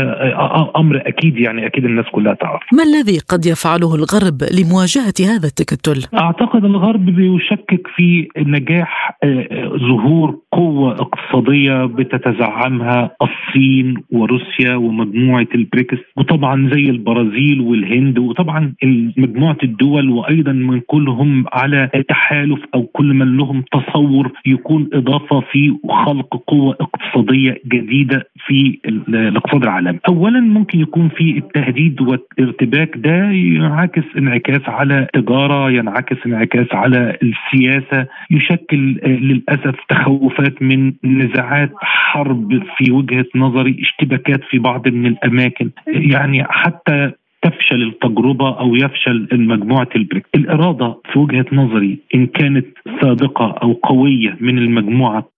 أمر 0.76 1.02
أكيد 1.07 1.38
يعني 1.38 1.66
أكيد 1.66 1.85
الناس 1.85 2.07
كلها 2.12 2.35
تعرف. 2.35 2.62
ما 2.73 2.83
الذي 2.83 3.19
قد 3.28 3.47
يفعله 3.76 3.95
الغرب 3.95 4.38
لمواجهة 4.59 5.14
هذا 5.21 5.47
التكتل. 5.47 6.18
أعتقد 6.18 6.64
الغرب 6.64 7.04
بيشكك 7.04 7.87
في 7.97 8.28
نجاح 8.38 9.18
آه، 9.25 9.68
ظهور 9.76 10.38
قوة 10.52 10.92
اقتصادية 10.92 11.85
بتتزعمها 11.85 13.11
الصين 13.23 13.95
وروسيا 14.12 14.75
ومجموعة 14.75 15.47
البريكس 15.54 15.99
وطبعا 16.16 16.71
زي 16.75 16.90
البرازيل 16.90 17.61
والهند 17.61 18.18
وطبعا 18.18 18.73
مجموعة 19.16 19.56
الدول 19.62 20.11
وأيضا 20.11 20.52
من 20.52 20.80
كلهم 20.80 21.45
على 21.52 21.90
تحالف 22.09 22.61
أو 22.75 22.83
كل 22.83 23.14
من 23.14 23.37
لهم 23.37 23.64
تصور 23.73 24.33
يكون 24.47 24.88
إضافة 24.92 25.40
في 25.52 25.76
خلق 26.06 26.42
قوة 26.47 26.76
اقتصادية 26.80 27.61
جديدة 27.66 28.28
في 28.47 28.78
الاقتصاد 29.09 29.62
العالمي. 29.62 29.99
اولا 30.09 30.40
ممكن 30.40 30.80
يكون 30.80 31.09
في 31.09 31.38
التهديد 31.38 32.00
والارتباك 32.00 32.90
ده 32.97 33.30
ينعكس 33.67 34.05
انعكاس 34.19 34.69
على 34.69 35.07
تجارة 35.15 35.71
ينعكس 35.71 36.17
انعكاس 36.27 36.67
على 36.73 37.19
السياسة 37.23 38.07
يشكل 38.31 39.01
آه، 39.03 39.09
للأسف 39.09 39.75
تخوفات 39.89 40.63
من 40.63 40.93
نزاعات 41.05 41.73
حرب 41.81 42.63
في 42.77 42.93
وجهة 42.93 43.27
نظري 43.35 43.77
اشتباكات 43.81 44.41
في 44.51 44.59
بعض 44.59 44.89
من 44.89 45.07
الأماكن. 45.07 45.71
يعني 45.87 46.45
حتى 46.49 47.13
تفشل 47.43 47.83
التجربة 47.83 48.59
أو 48.61 48.75
يفشل 48.75 49.29
مجموعة 49.33 49.89
البريك. 49.97 50.27
الإرادة 50.35 50.97
في 51.13 51.19
وجهة 51.19 51.47
نظري 51.53 51.99
إن 52.15 52.27
كانت 52.27 52.67
صادقة 53.03 53.55
أو 53.63 53.73
قوية 53.73 54.37
من 54.41 54.59
المجموعة 54.59 55.29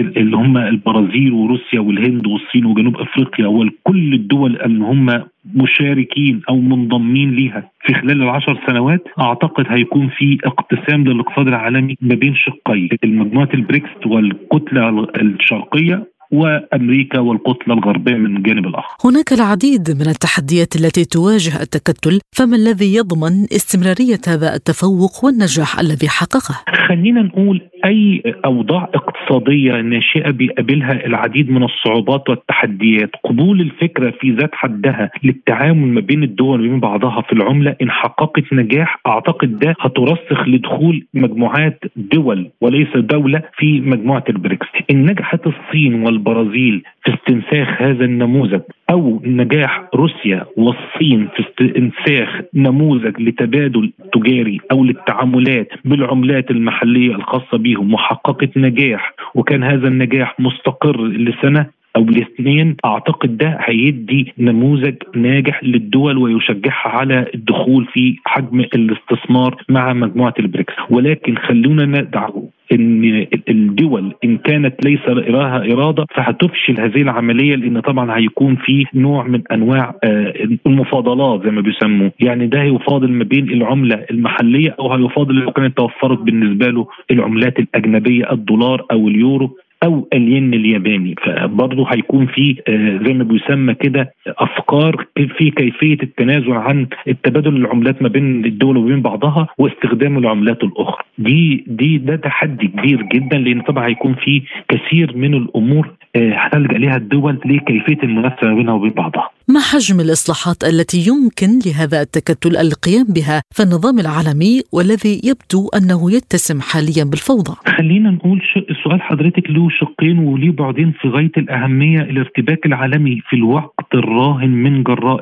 اللي 0.00 0.36
هم 0.36 0.56
البرازيل 0.56 1.32
وروسيا 1.32 1.80
والهند 1.80 2.26
والصين 2.26 2.64
وجنوب 2.64 2.96
أفريقيا 2.96 3.46
وكل 3.46 4.14
الدول 4.14 4.60
اللي 4.60 4.84
هم 4.84 5.06
مشاركين 5.54 6.42
أو 6.48 6.56
منضمين 6.56 7.30
ليها. 7.30 7.70
في 7.86 7.94
خلال 7.94 8.22
العشر 8.22 8.60
سنوات 8.66 9.04
أعتقد 9.20 9.64
هيكون 9.68 10.08
في 10.08 10.38
اقتسام 10.44 11.04
للاقتصاد 11.04 11.48
العالمي 11.48 11.96
ما 12.00 12.14
بين 12.14 12.34
شقين 12.34 12.88
المجموعة 13.04 13.48
البريكس 13.54 13.90
والكتلة 14.06 15.06
الشرقية 15.20 16.06
وأمريكا 16.32 17.18
والكتله 17.18 17.74
الغربية 17.74 18.14
من 18.14 18.36
الجانب 18.36 18.66
الآخر. 18.66 18.96
هناك 19.04 19.32
العديد 19.32 19.90
من 19.90 20.08
التحديات 20.08 20.76
التي 20.76 21.04
تواجه 21.04 21.62
التكتل، 21.62 22.20
فما 22.36 22.56
الذي 22.56 22.94
يضمن 22.94 23.32
استمرارية 23.56 24.20
هذا 24.28 24.54
التفوق 24.54 25.24
والنجاح 25.24 25.78
الذي 25.80 26.08
حققه؟ 26.08 26.54
خلينا 26.88 27.22
نقول 27.22 27.60
أي 27.84 28.22
أوضاع 28.44 28.88
اقتصادية 28.94 29.80
ناشئة 29.80 30.30
بيقابلها 30.30 31.06
العديد 31.06 31.50
من 31.50 31.62
الصعوبات 31.62 32.30
والتحديات، 32.30 33.10
قبول 33.24 33.60
الفكرة 33.60 34.10
في 34.20 34.30
ذات 34.30 34.50
حدها 34.52 35.10
للتعامل 35.22 35.88
ما 35.88 36.00
بين 36.00 36.22
الدول 36.22 36.60
وبين 36.60 36.80
بعضها 36.80 37.22
في 37.22 37.32
العملة 37.32 37.76
إن 37.82 37.90
حققت 37.90 38.52
نجاح 38.52 39.00
أعتقد 39.06 39.58
ده 39.58 39.74
هترسخ 39.80 40.48
لدخول 40.48 41.06
مجموعات 41.14 41.84
دول 41.96 42.50
وليس 42.60 42.96
دولة 42.96 43.42
في 43.58 43.80
مجموعة 43.80 44.24
البريكس. 44.28 44.66
إن 44.90 45.10
نجحت 45.10 45.40
الصين 45.46 45.94
وال 45.94 46.19
البرازيل 46.20 46.82
في 47.04 47.14
استنساخ 47.14 47.82
هذا 47.82 48.04
النموذج 48.04 48.60
أو 48.90 49.22
نجاح 49.24 49.82
روسيا 49.94 50.44
والصين 50.56 51.28
في 51.36 51.42
استنساخ 51.42 52.40
نموذج 52.54 53.20
لتبادل 53.20 53.92
تجاري 54.12 54.60
أو 54.72 54.84
للتعاملات 54.84 55.68
بالعملات 55.84 56.50
المحلية 56.50 57.14
الخاصة 57.14 57.58
بهم 57.58 57.94
وحققت 57.94 58.56
نجاح 58.56 59.14
وكان 59.34 59.62
هذا 59.62 59.88
النجاح 59.88 60.40
مستقر 60.40 61.06
لسنة 61.06 61.66
أو 61.96 62.02
الاثنين 62.02 62.76
أعتقد 62.84 63.36
ده 63.36 63.58
هيدي 63.60 64.32
نموذج 64.38 64.94
ناجح 65.16 65.64
للدول 65.64 66.18
ويشجعها 66.18 66.88
على 66.88 67.26
الدخول 67.34 67.86
في 67.92 68.16
حجم 68.26 68.60
الاستثمار 68.60 69.62
مع 69.68 69.92
مجموعة 69.92 70.34
البريكس. 70.38 70.72
ولكن 70.90 71.36
خلونا 71.36 71.84
ندعو 71.84 72.50
إن 72.72 73.26
الدول 73.48 74.14
إن 74.24 74.38
كانت 74.38 74.84
ليس 74.84 75.08
لها 75.08 75.72
إرادة 75.72 76.06
فهتفشل 76.14 76.80
هذه 76.80 77.02
العملية 77.02 77.56
لأن 77.56 77.80
طبعا 77.80 78.18
هيكون 78.18 78.56
في 78.56 78.84
نوع 78.94 79.26
من 79.26 79.42
أنواع 79.52 79.94
آه، 80.04 80.34
المفاضلات 80.66 81.44
زي 81.44 81.50
ما 81.50 81.60
بيسموا 81.60 82.10
يعني 82.20 82.46
ده 82.46 82.62
هيفاضل 82.62 83.12
ما 83.12 83.24
بين 83.24 83.50
العملة 83.50 84.06
المحلية 84.10 84.76
أو 84.80 84.92
هيفاضل 84.92 85.34
لو 85.34 85.52
كانت 85.52 85.76
توفرت 85.76 86.18
بالنسبة 86.18 86.66
له 86.66 86.86
العملات 87.10 87.58
الأجنبية 87.58 88.32
الدولار 88.32 88.86
أو 88.90 89.08
اليورو. 89.08 89.56
أو 89.84 90.08
الين 90.12 90.54
الياباني. 90.54 91.14
فبرضه 91.24 91.86
هيكون 91.92 92.26
في 92.26 92.56
آه، 92.68 93.00
زي 93.06 93.12
ما 93.14 93.24
بيسمى 93.24 93.74
كده 93.74 94.14
أفكار 94.26 95.06
في 95.38 95.50
كيفية 95.50 95.98
التنازل 96.02 96.52
عن 96.52 96.86
التبادل 97.08 97.56
العملات 97.56 98.02
ما 98.02 98.08
بين 98.08 98.44
الدول 98.44 98.76
وبين 98.76 99.02
بعضها 99.02 99.48
واستخدام 99.58 100.18
العملات 100.18 100.64
الأخرى. 100.64 101.04
دي 101.18 101.64
دي 101.66 101.98
ده 101.98 102.16
تحدي 102.16 102.66
كبير 102.68 103.02
جدا 103.02 103.38
لأن 103.38 103.60
طبعا 103.60 103.86
هيكون 103.86 104.14
في 104.14 104.42
كثير 104.68 105.16
من 105.16 105.34
الأمور 105.34 105.88
آه، 106.16 106.32
هتلجا 106.34 106.78
ليها 106.78 106.96
الدول 106.96 107.38
لكيفية 107.44 107.98
المنافسة 108.02 108.46
ما 108.48 108.54
بينها 108.54 108.74
وبين 108.74 108.90
بعضها. 108.90 109.30
ما 109.54 109.60
حجم 109.60 110.00
الإصلاحات 110.00 110.64
التي 110.64 110.98
يمكن 111.10 111.50
لهذا 111.66 112.00
التكتل 112.02 112.56
القيام 112.56 113.06
بها 113.16 113.42
في 113.56 113.62
النظام 113.62 113.98
العالمي 113.98 114.62
والذي 114.72 115.14
يبدو 115.28 115.68
أنه 115.78 116.00
يتسم 116.16 116.60
حاليا 116.60 117.04
بالفوضى. 117.10 117.54
خلينا 117.78 118.10
نقول 118.10 118.42
سؤال 118.84 119.02
حضرتك 119.02 119.50
له 119.50 119.68
شقين 119.70 120.18
وليه 120.18 120.50
بعدين 120.50 120.92
في 121.00 121.08
غاية 121.08 121.32
الأهمية 121.36 122.00
الارتباك 122.00 122.66
العالمي 122.66 123.20
في 123.28 123.36
الوقت 123.36 123.94
الراهن 123.94 124.50
من 124.50 124.82
جراء 124.82 125.20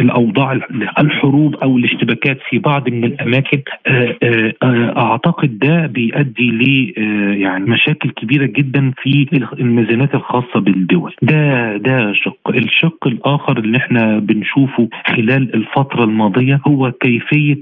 الأوضاع 0.00 0.52
الحروب 0.98 1.54
أو 1.54 1.76
الاشتباكات 1.76 2.38
في 2.50 2.58
بعض 2.58 2.88
من 2.88 3.04
الأماكن. 3.04 3.62
آه، 3.86 4.16
آه، 4.22 4.52
آه، 4.62 4.98
أعتقد 4.98 5.58
ده 5.58 5.86
بيؤدي 5.86 6.50
ل 6.50 6.92
يعني 7.40 7.64
مشاكل 7.64 8.10
كبيرة 8.10 8.46
جدا 8.46 8.92
في 9.02 9.26
الميزانات 9.60 10.14
الخاصة 10.14 10.60
بالدول. 10.60 11.14
ده 11.22 11.76
ده 11.76 12.12
شق 12.12 12.48
الشق 12.48 13.06
الآخر 13.06 13.58
اللي 13.70 13.78
إحنا 13.78 14.18
بنشوفه 14.18 14.88
خلال 15.06 15.54
الفترة 15.54 16.04
الماضية 16.04 16.60
هو 16.66 16.92
كيفية 16.92 17.56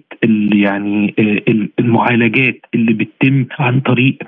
يعني 0.53 1.15
المعالجات 1.79 2.61
اللي 2.75 2.93
بتتم 2.93 3.45
عن 3.59 3.81
طريق 3.81 4.19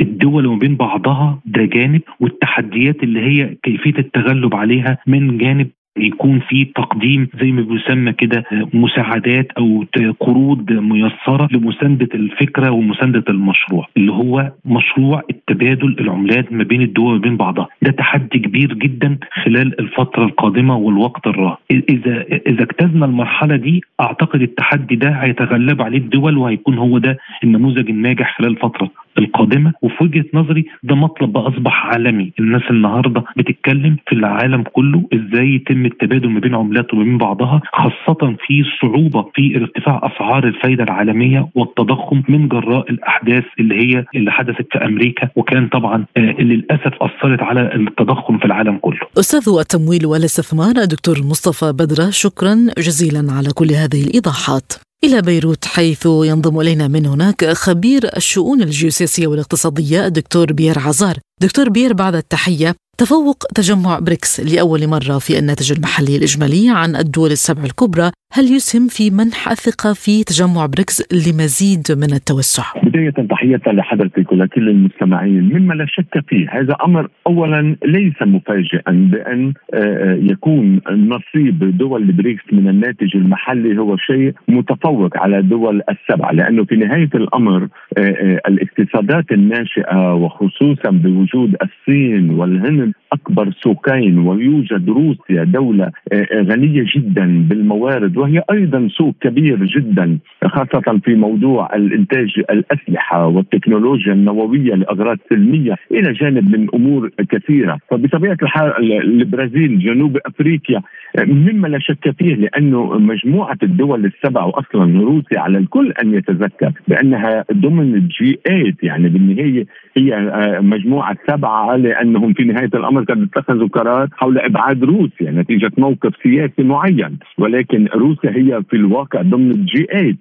الدول 0.00 0.46
وما 0.46 0.58
بين 0.58 0.76
بعضها 0.76 1.40
ده 1.44 1.64
جانب 1.64 2.00
والتحديات 2.20 3.02
اللي 3.02 3.20
هي 3.20 3.54
كيفية 3.62 3.98
التغلب 3.98 4.54
عليها 4.54 4.98
من 5.06 5.38
جانب 5.38 5.70
يكون 6.02 6.40
في 6.48 6.64
تقديم 6.64 7.28
زي 7.40 7.52
ما 7.52 7.62
بيسمى 7.62 8.12
كده 8.12 8.44
مساعدات 8.74 9.46
أو 9.58 9.84
قروض 10.20 10.72
ميسرة 10.72 11.48
لمساندة 11.52 12.08
الفكرة 12.14 12.70
ومساندة 12.70 13.24
المشروع 13.28 13.88
اللي 13.96 14.12
هو 14.12 14.52
مشروع 14.64 15.22
التبادل 15.30 15.96
العملات 16.00 16.52
ما 16.52 16.64
بين 16.64 16.82
الدول 16.82 17.14
وبين 17.14 17.36
بعضها. 17.36 17.68
ده 17.82 17.90
تحدي 17.90 18.38
كبير 18.38 18.74
جدا 18.74 19.18
خلال 19.44 19.80
الفترة 19.80 20.24
القادمة 20.24 20.76
والوقت 20.76 21.26
الراهن. 21.26 21.56
إذا 21.70 22.24
إذا 22.46 22.62
اجتزنا 22.62 23.06
المرحلة 23.06 23.56
دي 23.56 23.80
أعتقد 24.00 24.42
التحدي 24.42 24.96
ده 24.96 25.10
هيتغلب 25.10 25.82
عليه 25.82 25.98
الدول 25.98 26.36
وهيكون 26.38 26.78
هو 26.78 26.98
ده 26.98 27.18
النموذج 27.44 27.90
الناجح 27.90 28.36
خلال 28.38 28.50
الفترة 28.50 28.90
القادمة 29.18 29.72
وفي 29.82 30.04
وجهة 30.04 30.24
نظري 30.34 30.64
ده 30.82 30.94
مطلب 30.94 31.32
بقى 31.32 31.48
أصبح 31.48 31.86
عالمي 31.86 32.32
الناس 32.40 32.62
النهارده 32.70 33.24
بتتكلم 33.36 33.96
في 34.08 34.14
العالم 34.14 34.62
كله 34.72 35.02
إزاي 35.14 35.54
يتم 35.54 35.86
التبادل 35.86 36.28
ما 36.28 36.40
بين 36.40 36.54
عملات 36.54 36.94
وما 36.94 37.04
بين 37.04 37.18
بعضها 37.18 37.60
خاصة 37.72 38.36
في 38.46 38.64
صعوبة 38.82 39.26
في 39.34 39.56
ارتفاع 39.56 40.00
أسعار 40.12 40.44
الفايدة 40.48 40.84
العالمية 40.84 41.48
والتضخم 41.54 42.22
من 42.28 42.48
جراء 42.48 42.90
الأحداث 42.90 43.44
اللي 43.60 43.74
هي 43.74 44.04
اللي 44.14 44.30
حدثت 44.30 44.66
في 44.72 44.84
أمريكا 44.84 45.28
وكان 45.36 45.68
طبعا 45.68 46.04
آه، 46.16 46.20
للأسف 46.42 46.92
أثرت 47.02 47.42
على 47.42 47.74
التضخم 47.74 48.38
في 48.38 48.44
العالم 48.44 48.76
كله. 48.76 48.98
أستاذ 49.18 49.54
التمويل 49.58 50.06
والاستثمار 50.06 50.72
دكتور 50.84 51.14
مصطفى 51.30 51.72
بدرة 51.72 52.10
شكرا 52.10 52.54
جزيلا 52.78 53.32
على 53.32 53.48
كل 53.54 53.70
هذه 53.72 54.04
الإيضاحات. 54.08 54.89
إلى 55.04 55.22
بيروت 55.22 55.64
حيث 55.64 56.06
ينضم 56.06 56.60
إلينا 56.60 56.88
من 56.88 57.06
هناك 57.06 57.44
خبير 57.44 58.16
الشؤون 58.16 58.62
الجيوسياسية 58.62 59.26
والاقتصادية 59.26 60.06
الدكتور 60.06 60.52
بيير 60.52 60.78
عزار. 60.78 61.18
دكتور 61.40 61.68
بيير 61.68 61.92
بعد 61.92 62.14
التحية 62.14 62.74
تفوق 62.98 63.44
تجمع 63.54 63.98
بريكس 63.98 64.40
لأول 64.40 64.86
مرة 64.86 65.18
في 65.18 65.38
الناتج 65.38 65.72
المحلي 65.72 66.16
الإجمالي 66.16 66.70
عن 66.70 66.96
الدول 66.96 67.32
السبع 67.32 67.64
الكبرى 67.64 68.10
هل 68.32 68.44
يسهم 68.44 68.88
في 68.88 69.10
منح 69.10 69.48
الثقة 69.48 69.92
في 69.92 70.24
تجمع 70.24 70.66
بريكس 70.66 71.02
لمزيد 71.12 71.86
من 71.90 72.12
التوسع؟ 72.14 72.64
بداية 72.82 73.10
تحية 73.10 73.60
لحضرتك 73.66 74.32
ولكل 74.32 74.68
المستمعين 74.68 75.58
مما 75.58 75.74
لا 75.74 75.86
شك 75.88 76.24
فيه 76.28 76.46
هذا 76.50 76.76
أمر 76.84 77.08
أولا 77.26 77.76
ليس 77.84 78.22
مفاجئا 78.22 79.08
بأن 79.12 79.52
آه، 79.74 79.78
آه، 79.78 80.18
يكون 80.32 80.80
نصيب 80.90 81.76
دول 81.78 82.12
بريكس 82.12 82.42
من 82.52 82.68
الناتج 82.68 83.16
المحلي 83.16 83.78
هو 83.78 83.96
شيء 83.96 84.34
متفوق 84.48 85.16
على 85.16 85.42
دول 85.42 85.82
السبع 85.90 86.30
لأنه 86.30 86.64
في 86.64 86.76
نهاية 86.76 87.10
الأمر 87.14 87.68
آه، 87.98 88.40
الاقتصادات 88.48 89.32
الناشئة 89.32 90.14
وخصوصا 90.14 90.90
بوجود 90.90 91.56
الصين 91.62 92.30
والهند 92.30 92.92
أكبر 93.12 93.52
سوقين 93.62 94.18
ويوجد 94.18 94.88
روسيا 94.88 95.44
دولة 95.44 95.90
غنية 96.34 96.84
جدا 96.96 97.46
بالموارد 97.48 98.19
وهي 98.20 98.42
أيضا 98.50 98.88
سوق 98.90 99.14
كبير 99.20 99.64
جدا 99.64 100.18
خاصة 100.44 101.00
في 101.04 101.14
موضوع 101.14 101.74
الإنتاج 101.74 102.28
الأسلحة 102.50 103.26
والتكنولوجيا 103.26 104.12
النووية 104.12 104.74
لأغراض 104.74 105.18
سلمية 105.30 105.76
إلى 105.90 106.12
جانب 106.12 106.56
من 106.56 106.66
أمور 106.74 107.10
كثيرة. 107.30 107.78
فبطبيعة 107.90 108.36
الحال 108.42 108.92
البرازيل 108.92 109.78
جنوب 109.78 110.18
أفريقيا 110.26 110.82
مما 111.18 111.68
لا 111.68 111.78
شك 111.78 112.14
فيه 112.18 112.34
لأنه 112.34 112.98
مجموعة 112.98 113.58
الدول 113.62 114.04
السبع 114.04 114.44
واصلا 114.44 115.00
روسيا 115.00 115.40
على 115.40 115.58
الكل 115.58 115.92
أن 116.02 116.14
يتذكر 116.14 116.72
بأنها 116.88 117.44
ضمن 117.52 118.08
G 118.08 118.38
8 118.46 118.72
يعني 118.82 119.08
بالنهاية 119.08 119.66
هي 119.96 120.30
مجموعة 120.62 121.16
سبعة 121.28 121.76
لانهم 121.76 122.32
في 122.32 122.44
نهاية 122.44 122.70
الأمر 122.74 123.04
قد 123.04 123.22
اتخذوا 123.22 123.68
قرار 123.68 124.08
حول 124.12 124.38
إبعاد 124.38 124.84
روسيا 124.84 125.30
نتيجة 125.30 125.70
موقف 125.78 126.12
سياسي 126.22 126.62
معين. 126.62 127.18
ولكن 127.38 127.88
روسيا 127.94 128.30
هي 128.30 128.62
في 128.70 128.76
الواقع 128.76 129.22
ضمن 129.22 129.50
ال 129.50 129.68
G 129.68 129.86
8 129.92 130.16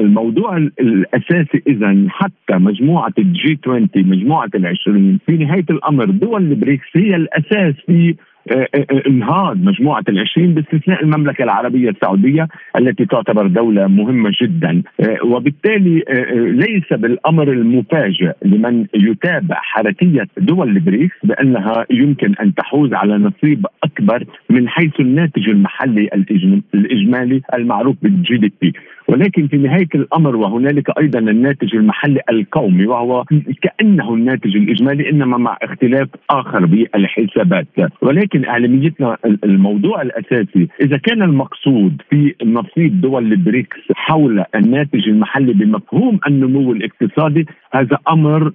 الموضوع 0.00 0.56
الأساسي 0.56 1.62
اذا 1.66 2.06
حتى 2.08 2.54
مجموعة 2.54 3.12
ال 3.18 3.38
G 3.38 3.58
20 3.62 3.88
مجموعة 3.96 4.50
العشرين 4.54 5.18
في 5.26 5.32
نهاية 5.36 5.64
الأمر 5.70 6.04
دول 6.04 6.42
البريكس 6.42 6.86
هي 6.94 7.16
الأساس 7.16 7.74
في 7.86 8.14
آه، 8.48 8.68
آه، 8.74 8.86
آه، 8.90 9.02
انهاض 9.06 9.56
مجموعة 9.56 10.04
العشرين 10.08 10.54
باستثناء 10.54 11.02
المملكة 11.02 11.44
العربية 11.44 11.90
السعودية 11.90 12.48
التي 12.76 13.06
تعتبر 13.06 13.46
دولة 13.46 13.86
مهمة 13.86 14.32
جدا. 14.42 14.82
وبالتالي 15.24 16.04
ليس 16.34 16.92
بالأمر 16.92 17.52
المفاجئ 17.52 18.32
لمن 18.42 18.86
يتابع 18.94 19.56
حركية 19.60 20.28
دول 20.38 20.68
البريكس 20.68 21.16
بأنها 21.24 21.86
يمكن 21.90 22.34
أن 22.34 22.54
تحوز 22.54 22.94
على 22.94 23.18
نصيب 23.18 23.66
أكبر 23.84 24.24
من 24.50 24.68
حيث 24.68 25.00
الناتج 25.00 25.48
المحلي 25.48 26.10
الإجمالي 26.74 27.42
المعروف 27.54 27.96
بال 28.02 28.36
GDP 28.36 28.72
ولكن 29.08 29.46
في 29.48 29.56
نهاية 29.56 29.88
الأمر 29.94 30.36
وهنالك 30.36 30.98
أيضا 30.98 31.18
الناتج 31.18 31.76
المحلي 31.76 32.20
القومي 32.30 32.86
وهو 32.86 33.24
كأنه 33.62 34.14
الناتج 34.14 34.56
الإجمالي 34.56 35.10
إنما 35.10 35.38
مع 35.38 35.58
اختلاف 35.62 36.08
آخر 36.30 36.66
بالحسابات. 36.66 37.66
ولكن 38.02 38.44
إعلاميتنا 38.44 39.16
الموضوع 39.44 40.02
الأساسي 40.02 40.68
إذا 40.80 40.96
كان 40.96 41.22
المقصود 41.22 42.02
في 42.10 42.34
نصيب 42.44 43.00
دول 43.00 43.32
البريكس 43.32 43.78
حول 43.94 44.44
الناتج 44.54 45.08
المحلي 45.08 45.52
بمفهوم 45.52 46.20
النمو 46.26 46.72
الاقتصادي 46.72 47.46
هذا 47.72 47.98
أمر 48.08 48.52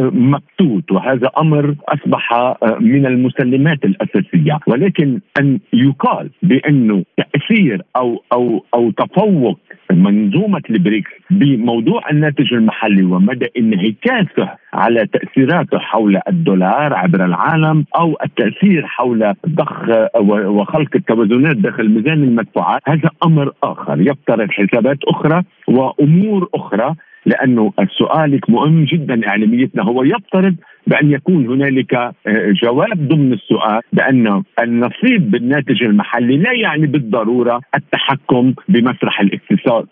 مبتوت 0.00 0.92
وهذا 0.92 1.30
أمر 1.38 1.74
أصبح 1.88 2.32
آه، 2.32 2.56
من 2.80 3.06
المسلمات 3.06 3.84
الأساسية. 3.84 4.58
ولكن 4.66 5.20
أن 5.40 5.58
يقال 5.72 6.30
بأنه 6.42 7.04
تأثير 7.16 7.82
أو 7.96 8.22
أو 8.32 8.64
أو 8.74 8.90
تفوق 8.90 9.60
منظومة 9.92 10.62
البريكس 10.70 11.10
بموضوع 11.30 12.10
الناتج 12.10 12.54
المحلي 12.54 13.02
ومدى 13.02 13.46
انعكاسه 13.58 14.59
على 14.72 15.06
تأثيراته 15.06 15.78
حول 15.78 16.20
الدولار 16.28 16.94
عبر 16.94 17.24
العالم 17.24 17.84
أو 17.96 18.16
التأثير 18.24 18.86
حول 18.86 19.34
ضخ 19.48 19.88
وخلق 20.20 20.88
التوازنات 20.94 21.56
داخل 21.56 21.88
ميزان 21.88 22.22
المدفوعات. 22.22 22.82
هذا 22.88 23.10
أمر 23.24 23.52
آخر 23.62 24.00
يفترض 24.00 24.50
حسابات 24.50 24.98
أخرى 25.08 25.42
وأمور 25.68 26.48
أخرى 26.54 26.94
لأنه 27.26 27.72
سؤالك 27.98 28.50
مهم 28.50 28.84
جدا 28.84 29.28
إعلاميتنا. 29.28 29.82
هو 29.82 30.02
يفترض 30.02 30.54
بأن 30.86 31.10
يكون 31.10 31.46
هنالك 31.46 31.94
آه، 31.94 32.14
جواب 32.62 33.08
ضمن 33.08 33.32
السؤال 33.32 33.80
بأن 33.92 34.42
النصيب 34.62 35.30
بالناتج 35.30 35.82
المحلي 35.82 36.36
لا 36.36 36.52
يعني 36.52 36.86
بالضرورة 36.86 37.60
التحكم 37.74 38.54
بمسرح 38.68 39.20
الاقتصاد 39.20 39.86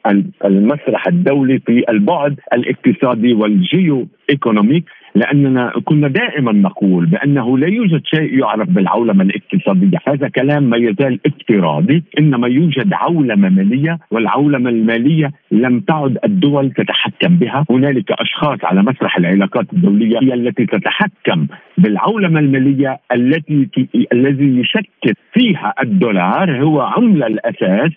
المسرح 0.44 1.06
الدولي 1.06 1.58
في 1.58 1.84
البعد 1.90 2.40
الاقتصادي 2.52 3.34
والجيو 3.34 4.06
économique 4.28 4.86
لأننا 5.18 5.72
كنا 5.84 6.08
دائما 6.08 6.52
نقول 6.52 7.06
بأنه 7.06 7.58
لا 7.58 7.66
يوجد 7.66 8.02
شيء 8.04 8.38
يعرف 8.38 8.68
بالعولمة 8.70 9.24
الاقتصادية، 9.24 9.98
هذا 10.08 10.28
كلام 10.28 10.62
ما 10.62 10.76
يزال 10.76 11.20
افتراضي، 11.26 12.02
إنما 12.18 12.48
يوجد 12.48 12.92
عولمة 12.92 13.48
مالية 13.48 13.98
والعولمة 14.10 14.70
المالية 14.70 15.32
لم 15.52 15.80
تعد 15.80 16.18
الدول 16.24 16.70
تتحكم 16.70 17.36
بها، 17.36 17.64
هنالك 17.70 18.12
أشخاص 18.12 18.58
على 18.64 18.82
مسرح 18.82 19.16
العلاقات 19.16 19.66
الدولية 19.72 20.18
هي 20.22 20.34
التي 20.34 20.66
تتحكم 20.66 21.46
بالعولمة 21.78 22.40
المالية 22.40 22.98
التي 23.12 23.68
الذي 24.12 24.60
يشكل 24.60 25.14
فيها 25.32 25.74
الدولار 25.82 26.62
هو 26.62 26.80
عملة 26.80 27.26
الأساس 27.26 27.90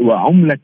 وعملة 0.00 0.58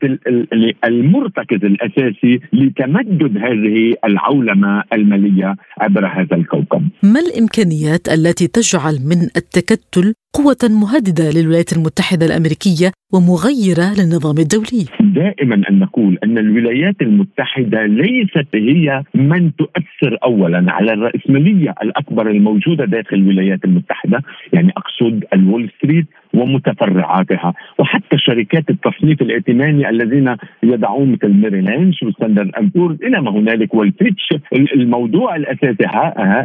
المرتكز 0.85 1.65
الأساسي 1.65 2.39
لتمدد 2.53 3.37
هذه 3.37 3.93
العولمة 4.05 4.83
المالية 4.93 5.55
عبر 5.81 6.04
على 6.05 6.27
هذا 6.27 6.35
الكوكب. 6.35 6.81
ما 7.03 7.19
الإمكانيات 7.19 8.07
التي 8.07 8.47
تجعل 8.47 8.95
من 9.09 9.21
التكتل 9.37 10.13
قوة 10.33 10.63
مهددة 10.81 11.31
للولايات 11.35 11.73
المتحدة 11.73 12.25
الأمريكية 12.25 12.91
ومغيرة 13.13 13.87
للنظام 13.97 14.37
الدولي؟ 14.37 14.85
دائما 14.99 15.55
أن 15.69 15.79
نقول 15.79 16.17
أن 16.23 16.37
الولايات 16.37 16.95
المتحدة 17.01 17.85
ليست 17.85 18.47
هي 18.55 19.03
من 19.15 19.51
تؤثر 19.55 20.17
أولا 20.23 20.71
على 20.71 20.93
الرأسمالية 20.93 21.75
الأكبر 21.83 22.29
الموجودة 22.29 22.85
داخل 22.85 23.15
الولايات 23.15 23.65
المتحدة. 23.65 24.21
يعني 24.53 24.71
أقصد 24.77 25.23
ال 25.33 25.40
Wall 25.40 25.69
Street 25.77 26.05
ومتفرعاتها. 26.35 27.53
وحتى 27.79 28.17
شركات 28.17 28.69
التصنيف 28.69 29.21
الائتماني 29.21 29.89
الذين 29.89 30.35
يدعون 30.63 31.11
مثل 31.11 31.33
Merrill 31.33 31.61
Lynch 31.61 32.03
و 32.03 32.08
Standard 32.08 32.51
and 32.55 32.71
Poor's 32.71 33.03
إلى 33.03 33.21
ما 33.21 33.31
هنالك. 33.31 33.73
والفيتش 33.73 34.27
الموضوع 34.75 35.35
الأساسي 35.35 35.85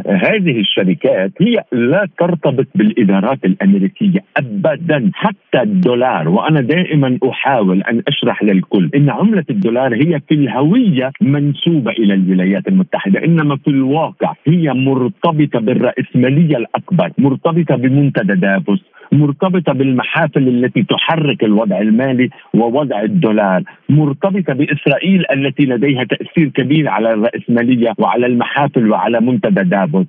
هذه 0.07 0.59
الشركات 0.59 1.31
هي 1.41 1.63
لا 1.71 2.07
ترتبط 2.19 2.67
بالإدارات 2.75 3.45
الأمريكية 3.45 4.19
ابدا. 4.37 5.11
حتى 5.13 5.61
الدولار 5.61 6.29
وأنا 6.29 6.61
دائما 6.61 7.17
أحاول 7.29 7.81
أن 7.81 8.01
أشرح 8.07 8.43
للكل 8.43 8.89
إن 8.95 9.09
عملة 9.09 9.43
الدولار 9.49 9.95
هي 9.95 10.19
في 10.27 10.35
الهوية 10.35 11.11
منسوبة 11.21 11.91
إلى 11.91 12.13
الولايات 12.13 12.67
المتحدة 12.67 13.23
إنما 13.25 13.55
في 13.55 13.67
الواقع 13.67 14.33
هي 14.47 14.73
مرتبطة 14.73 15.59
بالرأسمالية 15.59 16.57
الأكبر 16.57 17.11
مرتبطة 17.17 17.75
بمنتدى 17.75 18.33
دافوس 18.33 18.81
مرتبطة 19.11 19.73
بالمحافل 19.73 20.47
التي 20.47 20.83
تحرك 20.83 21.43
الوضع 21.43 21.79
المالي 21.81 22.29
ووضع 22.53 23.01
الدولار 23.01 23.63
مرتبطة 23.89 24.53
بإسرائيل 24.53 25.25
التي 25.33 25.65
لديها 25.65 26.03
تأثير 26.03 26.47
كبير 26.47 26.89
على 26.89 27.13
الراسماليه 27.13 27.93
وعلى 27.97 28.25
المحافل 28.25 28.91
وعلى 28.91 29.19
منتدى 29.19 29.63
دافوس. 29.63 30.05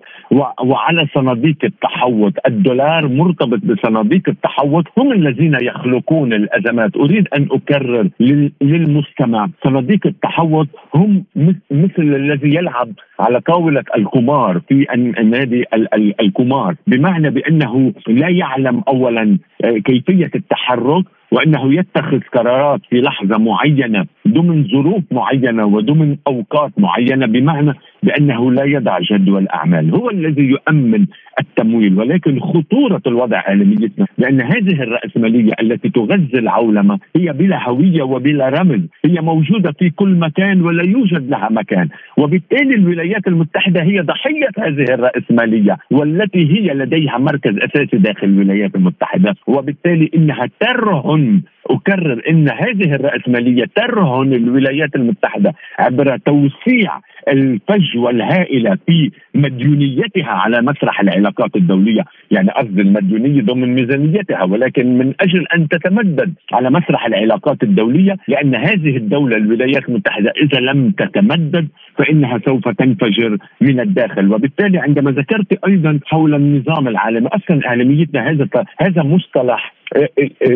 وعلى 0.65 1.07
صناديق 1.15 1.57
التحوط. 1.65 2.33
الدولار 2.47 3.09
مرتبط 3.09 3.59
بصناديق 3.65 4.29
التحوط. 4.29 4.85
هم 4.99 5.13
الذين 5.13 5.55
يخلقون 5.55 6.33
الأزمات. 6.33 6.97
أريد 6.97 7.29
أن 7.37 7.49
أكرر 7.51 8.09
للمستمع. 8.61 9.49
صناديق 9.65 10.07
التحوط 10.07 10.69
هم 10.95 11.25
مثل 11.71 12.03
الذي 12.03 12.55
يلعب 12.55 12.89
على 13.21 13.41
طاولة 13.41 13.85
القمار 13.97 14.61
في 14.69 14.87
النادي 14.95 15.65
القمار. 16.21 16.75
بمعنى 16.87 17.31
بأنه 17.31 17.93
لا 18.09 18.29
يعلم 18.29 18.83
اولا 18.93 19.39
آه، 19.65 19.79
كيفية 19.79 20.31
التحرك 20.35 21.05
وأنه 21.33 21.75
يتخذ 21.75 22.21
قرارات 22.35 22.81
في 22.91 23.01
لحظة 23.01 23.39
معينة 23.39 24.07
ضمن 24.29 24.69
ظروف 24.69 25.03
معينة 25.11 25.65
وضمن 25.65 26.17
أوقات 26.27 26.73
معينة 26.79 27.27
بمعنى 27.27 27.73
بأنه 28.03 28.53
لا 28.53 28.65
يضع 28.65 28.99
جدول 29.01 29.49
أعمال، 29.49 29.95
هو 29.95 30.11
الذي 30.11 30.43
يؤمن 30.43 31.07
التمويل 31.41 31.99
ولكن 31.99 32.41
خطورة 32.41 33.03
الوضع 33.07 33.39
عالميتنا 33.39 34.07
بان 34.19 34.41
هذه 34.41 34.83
الرأسمالية 34.83 35.53
التي 35.61 35.89
تغذي 35.89 36.39
العولمة 36.39 36.99
هي 37.17 37.33
بلا 37.33 37.69
هوية 37.69 38.03
وبلا 38.03 38.49
رمز، 38.49 38.81
هي 39.05 39.21
موجودة 39.21 39.73
في 39.73 39.91
كل 39.91 40.09
مكان 40.09 40.61
ولا 40.61 40.83
يوجد 40.83 41.31
لها 41.31 41.49
مكان، 41.51 41.89
وبالتالي 42.17 42.75
الولايات 42.75 43.29
المتحدة 43.29 43.83
هي 43.83 44.01
ضحية 44.01 44.49
هذه 44.59 44.95
الرأسمالية 44.95 45.79
والتي 45.91 46.53
هي 46.53 46.75
لديها 46.75 47.19
مركز 47.19 47.55
أساسي 47.59 47.97
داخل 47.97 48.27
الولايات 48.27 48.75
المتحدة، 48.75 49.35
وبالتالي 49.47 50.11
إنها 50.15 50.49
ترهن 50.61 51.43
أكرر 51.71 52.23
إن 52.29 52.49
هذه 52.49 52.95
الرأسمالية 52.95 53.65
ترهن 53.75 54.33
الولايات 54.33 54.97
المتحدة 54.97 55.55
عبر 55.79 56.17
توسيع 56.17 57.01
الفجوه 57.29 58.11
الهائله 58.11 58.79
في 58.87 59.11
مديونيتها 59.35 60.31
على 60.31 60.63
مسرح 60.63 61.01
العلاقات 61.01 61.57
الدولية، 61.57 62.05
يعني 62.31 62.51
قصد 62.51 62.79
المديونية 62.79 63.43
ضمن 63.43 63.75
ميزانيتها 63.75 64.45
ولكن 64.45 64.99
من 64.99 65.15
أجل 65.21 65.47
أن 65.55 65.69
تتمدد 65.69 66.35
على 66.53 66.71
مسرح 66.71 67.07
العلاقات 67.07 67.63
الدولية 67.63 68.17
لأن 68.29 68.55
هذه 68.55 68.97
الدولة 68.97 69.37
الولايات 69.37 69.89
المتحدة 69.89 70.33
إذا 70.43 70.61
لم 70.61 70.91
تتمدد 70.91 71.69
فإنها 71.97 72.41
سوف 72.47 72.69
تنفجر 72.69 73.39
من 73.61 73.81
الداخل، 73.81 74.33
وبالتالي 74.33 74.79
عندما 74.79 75.11
ذكرت 75.11 75.65
أيضا 75.69 76.01
حول 76.07 76.35
النظام 76.35 76.89
العالمي، 76.89 77.29
أصلا 77.29 77.67
اعلاميتنا 77.67 78.31
هذا 78.31 78.49
هذا 78.79 79.03
مصطلح 79.03 79.75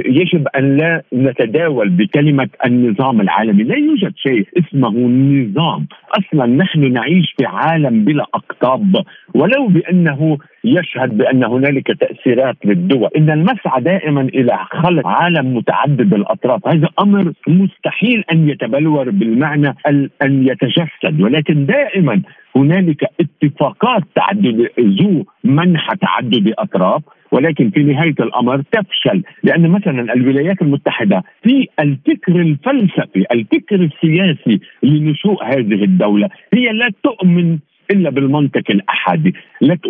يجب 0.07 0.49
أن 0.49 0.77
لا 0.77 1.03
نتداول 1.13 1.89
بكلمة 1.89 2.49
النظام 2.67 3.21
العالمي، 3.21 3.63
لا 3.63 3.77
يوجد 3.77 4.13
شيء 4.17 4.47
اسمه 4.59 5.09
نظام، 5.09 5.87
أصلا 6.19 6.47
نحن 6.47 6.93
نعيش 6.93 7.35
في 7.39 7.47
عالم 7.47 8.05
بلا 8.05 8.27
أقطاب. 8.35 9.05
ولو 9.35 9.67
بأنه 9.67 10.39
يشهد 10.67 11.19
بأن 11.19 11.45
هنالك 11.45 11.87
تأثيرات 12.01 12.57
للدول، 12.65 13.11
إن 13.17 13.31
المسعى 13.31 13.81
دائما 13.81 14.21
إلى 14.21 14.59
خلق 14.71 15.07
عالم 15.07 15.57
متعدد 15.57 16.15
الأطراف، 16.15 16.69
هذا 16.69 16.89
أمر 17.01 17.33
مستحيل 17.49 18.25
أن 18.33 18.49
يتبلور 18.49 19.11
بالمعنى 19.11 19.75
أن 20.23 20.47
يتجسد، 20.47 21.21
ولكن 21.21 21.67
دائما 21.67 22.23
هنالك 22.57 23.05
اتفاقات 23.21 24.03
تعدد 24.15 24.69
ذو 24.81 25.25
منحى 25.45 25.97
تعدد 25.97 26.55
أطراف. 26.59 27.03
ولكن 27.33 27.71
في 27.71 27.83
نهاية 27.83 28.15
الأمر 28.21 28.63
تفشل. 28.73 29.23
لأن 29.43 29.71
مثلا 29.71 30.13
الولايات 30.13 30.63
المتحدة 30.63 31.23
في 31.43 31.69
الفكر 31.81 32.41
الفلسفي 32.41 33.25
الفكر 33.33 33.77
السياسي 33.77 34.61
لنشوء 34.83 35.45
هذه 35.45 35.85
الدولة 35.85 36.29
هي 36.55 36.73
لا 36.73 36.91
تؤمن 37.03 37.59
إلا 37.91 38.11
بالمنطق 38.11 38.63
الأحادي. 38.71 39.35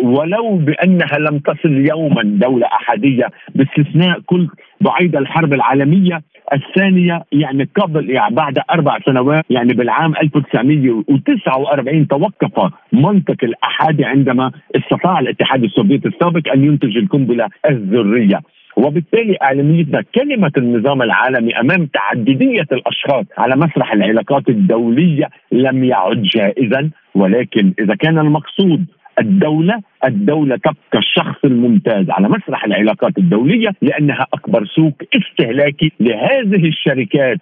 ولو 0.03 0.57
بأنها 0.57 1.17
لم 1.19 1.39
تصل 1.39 1.85
يوما 1.89 2.23
دولة 2.23 2.67
أحادية 2.67 3.29
باستثناء 3.55 4.19
كل 4.25 4.47
بعيد 4.81 5.15
الحرب 5.15 5.53
العالمية 5.53 6.21
الثانية 6.53 7.23
يعني 7.31 7.69
قبل 7.75 8.09
يعني 8.09 8.35
بعد 8.35 8.59
أربع 8.71 8.99
سنوات 9.05 9.45
يعني 9.49 9.73
بالعام 9.73 10.13
1949 10.23 12.07
توقف 12.07 12.73
منطق 12.93 13.43
الأحادي 13.43 14.05
عندما 14.05 14.51
استطاع 14.75 15.19
الاتحاد 15.19 15.63
السوفيتي 15.63 16.07
السابق 16.07 16.51
أن 16.53 16.63
ينتج 16.63 16.97
القنبلة 16.97 17.47
الذرية. 17.69 18.41
وبالتالي 18.77 19.37
اعلاميتنا 19.41 20.03
كلمة 20.15 20.51
النظام 20.57 21.01
العالمي 21.01 21.59
أمام 21.59 21.85
تعددية 21.85 22.67
الأشخاص 22.71 23.25
على 23.37 23.55
مسرح 23.55 23.93
العلاقات 23.93 24.49
الدولية 24.49 25.29
لم 25.51 25.83
يعد 25.83 26.21
جائزا. 26.21 26.89
ولكن 27.17 27.73
إذا 27.79 27.95
كان 27.95 28.19
المقصود 28.19 28.85
الدولة 29.19 29.81
الدولة 30.05 30.55
تبقى 30.55 30.99
الشخص 30.99 31.45
الممتاز 31.45 32.09
على 32.09 32.29
مسرح 32.29 32.65
العلاقات 32.65 33.17
الدولية 33.17 33.69
لأنها 33.81 34.27
أكبر 34.33 34.65
سوق 34.65 34.93
استهلاكي 35.15 35.91
لهذه 35.99 36.67
الشركات 36.67 37.37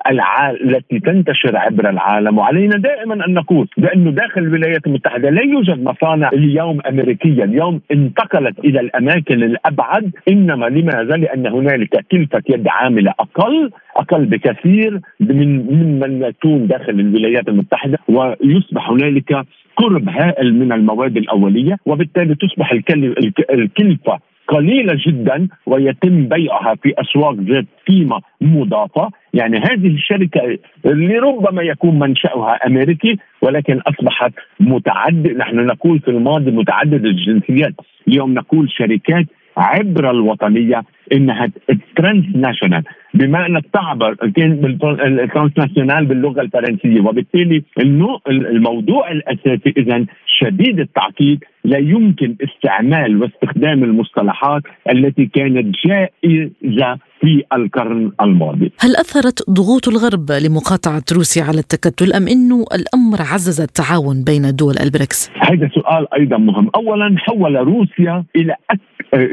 التي 0.61 0.99
تنتشر 0.99 1.57
عبر 1.57 1.89
العالم. 1.89 2.38
وعلينا 2.38 2.77
دائما 2.77 3.25
أن 3.25 3.33
نقول 3.33 3.67
بأنه 3.77 4.11
داخل 4.11 4.41
الولايات 4.41 4.88
المتحدة 4.88 5.29
لا 5.29 5.41
يوجد 5.41 5.83
مصانع 5.83 6.29
اليوم 6.33 6.81
أمريكية 6.89 7.43
اليوم 7.43 7.81
انتقلت 7.91 8.59
إلى 8.59 8.79
الأماكن 8.79 9.43
الأبعد. 9.43 10.11
إنما 10.29 10.65
لماذا؟ 10.65 11.15
لأن 11.17 11.47
هنالك 11.47 12.05
كلفة 12.11 12.41
يد 12.49 12.67
عاملة 12.67 13.13
أقل 13.19 13.71
أقل 13.97 14.25
بكثير 14.25 14.99
من 15.19 15.57
ممن 15.57 16.21
يكون 16.23 16.67
داخل 16.67 16.99
الولايات 16.99 17.47
المتحدة. 17.47 17.97
ويصبح 18.07 18.89
هنالك 18.89 19.45
قرب 19.77 20.09
هائل 20.09 20.53
من 20.59 20.71
المواد 20.71 21.17
الأولية 21.17 21.77
وبالتالي 21.85 22.35
تصبح 22.35 22.71
الكلفة 23.51 24.19
قليلة 24.47 24.97
جدا 25.07 25.47
ويتم 25.65 26.27
بيعها 26.27 26.75
في 26.75 26.93
أسواق 26.97 27.33
ذات 27.33 27.65
قيمة 27.88 28.21
مضافة، 28.41 29.09
يعني 29.33 29.57
هذه 29.57 29.88
الشركة 29.88 30.57
اللي 30.85 31.17
ربما 31.17 31.61
يكون 31.61 31.99
منشأها 31.99 32.67
أمريكي 32.67 33.17
ولكن 33.41 33.79
أصبحت 33.88 34.33
متعدد 34.59 35.38
نحن 35.38 35.55
نقول 35.55 35.99
في 35.99 36.07
الماضي 36.07 36.51
متعدد 36.51 37.05
الجنسيات، 37.05 37.73
اليوم 38.07 38.33
نقول 38.33 38.71
شركات 38.71 39.25
عبر 39.57 40.11
الوطنية 40.11 40.83
إنها 41.13 41.51
transnational 41.95 42.84
بما 43.13 43.45
انك 43.45 43.65
تعبر 43.73 44.15
ال 44.23 45.51
transnational 45.58 46.05
باللغة 46.05 46.41
الفرنسية 46.41 47.01
وبالتالي 47.01 47.63
الموضوع 48.27 49.11
الأساسي 49.11 49.73
اذا 49.77 50.05
شديد 50.39 50.79
التعقيد 50.79 51.43
لا 51.63 51.77
يمكن 51.77 52.35
استعمال 52.43 53.21
واستخدام 53.21 53.83
المصطلحات 53.83 54.63
التي 54.91 55.25
كانت 55.25 55.75
جائزة 55.85 56.97
في 57.21 57.43
القرن 57.53 58.11
الماضي. 58.21 58.71
هل 58.79 58.95
أثرت 58.95 59.49
ضغوط 59.49 59.87
الغرب 59.87 60.31
لمقاطعة 60.45 61.03
روسيا 61.13 61.43
على 61.43 61.59
التكتل 61.59 62.13
أم 62.13 62.27
انه 62.27 62.65
الأمر 62.77 63.19
عزز 63.33 63.61
التعاون 63.61 64.23
بين 64.23 64.55
دول 64.55 64.75
البريكس؟ 64.83 65.31
هذا 65.39 65.69
سؤال 65.73 66.13
أيضا 66.13 66.37
مهم، 66.37 66.69
اولا 66.75 67.15
حول 67.17 67.55
روسيا 67.55 68.23
إلى 68.35 68.55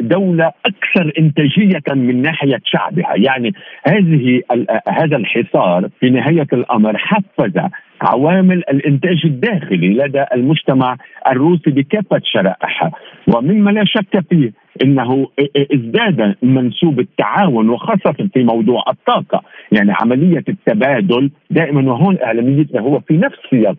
دولة 0.01 0.53
أكثر 0.67 1.13
إنتاجية 1.19 1.62
من 1.95 2.23
ناحية 2.23 2.61
شعبها، 2.65 3.15
يعني 3.17 3.53
هذه 3.87 4.43
هذا 4.89 5.17
الحصار 5.17 5.89
في 6.01 6.11
نهاية 6.11 6.47
الأمر 6.53 6.99
حفز 6.99 7.61
عوامل 8.03 8.59
الإنتاج 8.59 9.21
الداخلي 9.25 9.89
لدى 9.89 10.25
المجتمع 10.35 10.97
الروسي 11.31 11.71
بكافة 11.71 12.21
شرائحها 12.25 12.91
ومما 13.35 13.71
لا 13.71 13.85
شك 13.85 14.25
فيه 14.31 14.53
إنه 14.85 15.29
ازداد 15.75 16.35
منسوب 16.43 17.01
التعاون 17.01 17.69
وخاصة 17.69 18.29
في 18.35 18.45
موضوع 18.45 18.85
الطاقة، 18.89 19.43
يعني 19.73 19.93
عملية 20.01 20.45
التبادل 20.49 21.31
دائما 21.51 21.93
وهون 21.93 22.19
إعلاميتنا 22.23 22.81
هو 22.81 23.01
في 23.01 23.17
نفس 23.17 23.39
سياق 23.51 23.77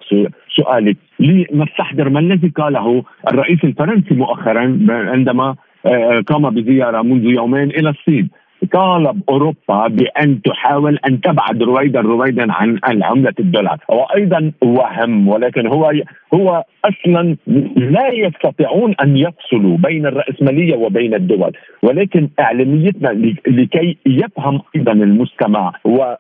سؤالك 0.56 0.98
لنستحضر 1.20 2.10
ما 2.10 2.20
الذي 2.20 2.48
قاله 2.48 3.04
الرئيس 3.32 3.64
الفرنسي 3.64 4.14
مؤخرا 4.14 4.80
عندما 4.90 5.56
قام 6.28 6.50
بزيارة 6.50 7.02
منذ 7.02 7.26
يومين 7.26 7.70
إلى 7.70 7.90
الصين. 7.90 8.30
طالب 8.74 9.22
أوروبا 9.30 9.88
بأن 9.88 10.42
تحاول 10.42 11.00
أن 11.08 11.22
تبعد 11.22 11.64
رويدا 11.64 12.02
رويدا 12.02 12.54
عن 12.54 13.04
عملة 13.04 13.34
الدولار. 13.40 13.78
وأيضا 13.90 14.52
وهم 14.62 15.28
ولكن 15.28 15.68
هو 15.68 15.92
هو 16.34 16.64
أصلا 16.86 17.36
لا 17.76 18.08
يستطيعون 18.14 18.96
أن 19.04 19.18
يفصلوا 19.18 19.78
بين 19.78 20.06
الرأسمالية 20.06 20.76
وبين 20.76 21.14
الدول. 21.14 21.52
ولكن 21.84 22.30
إعلاميتنا 22.40 23.10
لكي 23.48 23.98
يفهم 24.06 24.62
أيضا 24.76 24.92
المستمع 24.92 25.74
و 25.86 26.14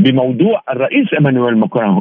بموضوع 0.00 0.62
الرئيس 0.70 1.06
إيمانويل 1.14 1.56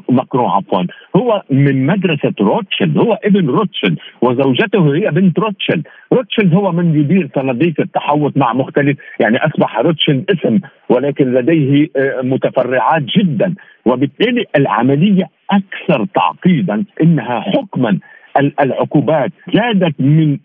ماكرون 0.10 0.50
عفوا. 0.50 0.84
هو 1.16 1.44
من 1.50 1.86
مدرسة 1.86 2.34
روتشيلد. 2.42 2.98
هو 2.98 3.20
ابن 3.24 3.48
روتشيلد 3.48 3.98
وزوجته 4.22 4.96
هي 4.96 5.12
بنت 5.12 5.40
روتشيلد. 5.40 5.88
روتشيلد 6.14 6.54
هو 6.54 6.72
من 6.72 7.00
يدير 7.00 7.30
صناديق 7.36 7.74
التحوط 7.80 8.38
مع 8.38 8.54
مختلف 8.54 8.98
يعني 9.20 9.38
أصبح 9.38 9.80
روتشيلد 9.80 10.32
اسم 10.32 10.60
ولكن 10.90 11.34
لديه 11.34 11.88
آه، 11.96 12.22
متفرعات 12.22 13.04
جدا. 13.18 13.56
وبالتالي 13.86 14.46
العملية 14.56 15.30
أكثر 15.52 16.06
تعقيدا 16.16 16.84
إنها 17.02 17.40
حكما. 17.40 18.00
العقوبات 18.38 19.32
زادت 19.54 19.96
من 20.00 20.38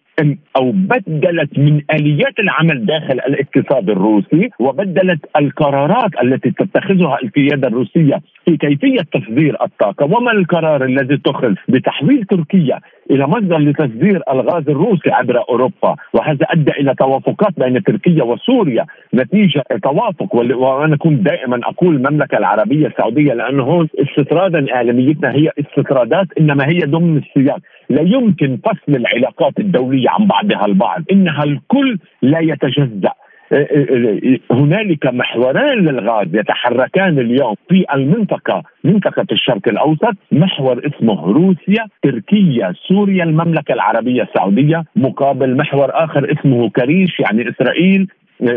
أو 0.56 0.72
بدلت 0.72 1.58
من 1.58 1.82
آليات 1.92 2.38
العمل 2.38 2.86
داخل 2.86 3.12
الاقتصاد 3.12 3.90
الروسي 3.90 4.50
وبدلت 4.58 5.20
القرارات 5.36 6.10
التي 6.22 6.50
تتخذها 6.50 7.18
القيادة 7.22 7.68
الروسية 7.68 8.20
في 8.44 8.56
كيفية 8.56 9.00
تصدير 9.12 9.56
الطاقة. 9.62 10.04
وما 10.04 10.32
القرار 10.32 10.84
الذي 10.84 11.14
اتخذ 11.14 11.54
بتحويل 11.68 12.24
تركيا 12.24 12.80
إلى 13.10 13.26
مصدر 13.26 13.58
لتصدير 13.58 14.22
الغاز 14.30 14.68
الروسي 14.68 15.10
عبر 15.10 15.38
أوروبا؟ 15.48 15.96
وهذا 16.14 16.46
أدى 16.50 16.70
إلى 16.70 16.94
توافقات 16.94 17.52
بين 17.58 17.82
تركيا 17.82 18.24
وسوريا 18.24 18.86
نتيجة 19.14 19.62
توافق 19.82 20.34
وأنا 20.34 20.96
كنت 20.96 21.20
دائما 21.20 21.60
أقول 21.64 21.96
المملكة 21.96 22.38
العربية 22.38 22.86
السعودية 22.86 23.32
لأنه 23.32 23.62
هون 23.62 23.88
استطرادا 23.98 24.74
إعلاميتنا 24.74 25.32
هي 25.32 25.50
استطرادات 25.60 26.26
إنما 26.40 26.68
هي 26.68 26.78
ضمن 26.78 27.16
السياق. 27.16 27.58
لا 27.94 28.02
يمكن 28.02 28.58
فصل 28.64 28.96
العلاقات 28.96 29.58
الدولية 29.58 30.10
عن 30.10 30.26
بعضها 30.26 30.66
البعض. 30.66 31.02
إنها 31.12 31.44
الكل 31.44 31.98
لا 32.22 32.40
يتجزأ. 32.40 33.12
إيه، 33.52 33.70
إيه، 33.70 34.22
إيه، 34.22 34.40
هنالك 34.50 35.06
محوران 35.06 35.78
للغاز 35.78 36.26
يتحركان 36.34 37.18
اليوم 37.18 37.54
في 37.68 37.84
المنطقة 37.94 38.62
منطقة 38.84 39.26
الشرق 39.32 39.68
الأوسط. 39.68 40.16
محور 40.32 40.76
اسمه 40.86 41.32
روسيا 41.32 41.86
تركيا 42.02 42.72
سوريا 42.88 43.24
المملكة 43.24 43.74
العربية 43.74 44.22
السعودية. 44.22 44.84
مقابل 44.96 45.56
محور 45.56 45.90
آخر 45.92 46.32
اسمه 46.32 46.70
كريش 46.70 47.20
يعني 47.20 47.50
إسرائيل. 47.50 48.08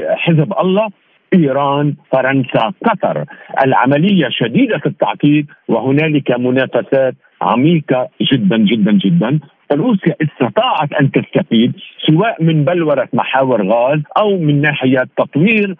حزب 0.09 0.53
الله. 0.59 0.87
إيران 1.33 1.93
فرنسا 2.11 2.73
قطر. 2.85 3.25
العملية 3.65 4.27
شديدة 4.29 4.81
التعقيد 4.85 5.47
وهنالك 5.67 6.39
منافسات 6.39 7.15
عميقة 7.41 8.09
جدا 8.21 8.57
جدا 8.57 8.91
جدا. 8.91 9.39
روسيا 9.71 10.15
استطاعت 10.21 10.93
أن 10.93 11.11
تستفيد 11.11 11.73
سواء 12.07 12.43
من 12.43 12.65
بلورة 12.65 13.09
محاور 13.13 13.67
غاز 13.67 13.99
أو 14.17 14.37
من 14.39 14.61
ناحية 14.61 15.07
تطوير 15.17 15.75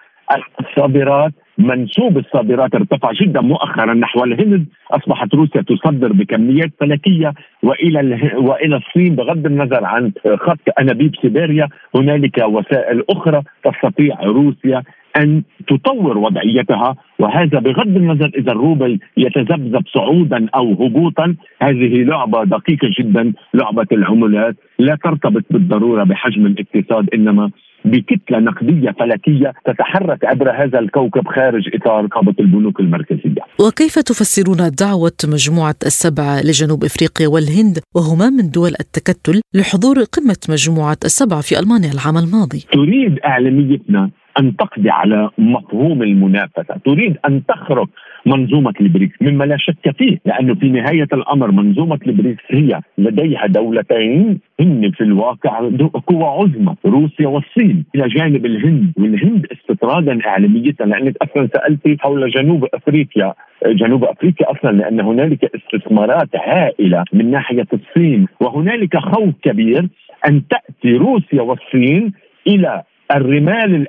الصادرات. 0.60 1.32
منسوب 1.58 2.17
الصادرات 2.17 2.76
ارتفع 2.76 3.12
جدا 3.12 3.41
مؤخرا 3.41 3.93
نحو 3.93 4.24
الهند. 4.24 4.65
أصبحت 4.91 5.36
روسيا 5.36 5.62
تصدر 5.62 6.13
بكميات 6.13 6.72
فلكية 6.80 7.34
وإلى 7.63 8.32
وإلى 8.36 8.76
الصين 8.76 9.15
بغض 9.15 9.46
النظر 9.46 9.86
عن 9.86 10.12
خط 10.36 10.60
أنابيب 10.80 11.15
سيبيريا. 11.22 11.67
هنالك 11.96 12.43
وسائل 12.43 13.04
أخرى 13.10 13.41
تستطيع 13.63 14.15
روسيا 14.24 14.84
أن 15.17 15.43
تطور 15.67 16.17
وضعيتها 16.17 16.95
وهذا 17.19 17.60
بغض 17.60 17.88
النظر 17.88 18.32
إذا 18.38 18.51
الروبل 18.51 18.99
يتذبذب 19.17 19.84
صعودا 19.93 20.47
أو 20.56 20.73
هبوطا. 20.73 21.36
هذه 21.62 22.03
لعبة 22.03 22.43
دقيقة 22.43 22.89
جدا 22.99 23.34
لعبة 23.53 23.88
العملات. 23.91 24.56
لا 24.80 24.97
ترتبط 25.03 25.43
بالضرورة 25.51 26.03
بحجم 26.03 26.45
الاقتصاد 26.45 27.10
إنما 27.13 27.51
بكتلة 27.86 28.39
نقدية 28.39 28.91
فلكية 28.99 29.53
تتحرك 29.65 30.25
عبر 30.25 30.51
هذا 30.63 30.80
الكوكب 30.80 31.27
خارج 31.27 31.63
إطار 31.75 32.06
قابة 32.06 32.34
البنوك 32.39 32.80
المركزية. 32.80 33.41
وكيف 33.67 33.99
تفسرون 33.99 34.58
دعوة 34.80 35.17
مجموعة 35.34 35.75
السبعة 35.86 36.41
لجنوب 36.41 36.84
إفريقيا 36.84 37.27
والهند 37.27 37.80
وهما 37.95 38.30
من 38.30 38.49
دول 38.49 38.71
التكتل 38.80 39.41
لحضور 39.53 39.95
قمة 39.95 40.38
مجموعة 40.49 40.97
السبعة 41.06 41.41
في 41.41 41.60
ألمانيا 41.60 41.91
العام 41.91 42.17
الماضي؟ 42.17 42.65
تريد 42.71 43.19
إعلاميتنا 43.25 44.10
أن 44.39 44.56
تقضي 44.56 44.89
على 44.89 45.30
مفهوم 45.38 46.04
المنافسة، 46.04 46.78
تريد 46.86 47.17
أن 47.28 47.45
تخرق 47.45 47.89
منظومة 48.26 48.73
البريكس 48.82 49.21
مما 49.21 49.43
لا 49.43 49.58
شك 49.58 49.97
فيه 49.97 50.17
لأنه 50.26 50.56
في 50.56 50.69
نهاية 50.69 51.08
الأمر 51.13 51.52
منظومة 51.52 52.00
البريكس 52.08 52.43
هي 52.50 52.82
لديها 52.97 53.45
دولتين 53.47 54.39
هن 54.60 54.91
في 54.91 55.02
الواقع 55.02 55.60
قوى 56.08 56.23
عظمى 56.23 56.76
روسيا 56.86 57.28
والصين. 57.28 57.86
إلى 57.95 58.08
جانب 58.08 58.45
الهند 58.45 58.91
والهند 58.97 59.47
استطرادا 59.52 60.19
إعلاميتنا 60.28 60.76
لأنك 60.80 61.17
أصلا 61.21 61.50
سالتي 61.54 61.97
حول 62.00 62.30
جنوب 62.30 62.67
أفريقيا. 62.73 63.34
جنوب 63.65 64.04
أفريقيا 64.04 64.52
أصلا 64.52 64.71
لأن 64.71 65.00
هنالك 65.02 65.52
استثمارات 65.56 66.30
هائلة 66.36 67.04
من 67.13 67.32
ناحية 67.32 67.67
الصين. 67.73 68.28
وهنالك 68.41 68.97
خوف 68.97 69.34
كبير 69.41 69.88
أن 70.28 70.41
تأتي 70.47 70.97
روسيا 70.97 71.41
والصين 71.41 72.13
إلى 72.47 72.84
الرمال 73.15 73.88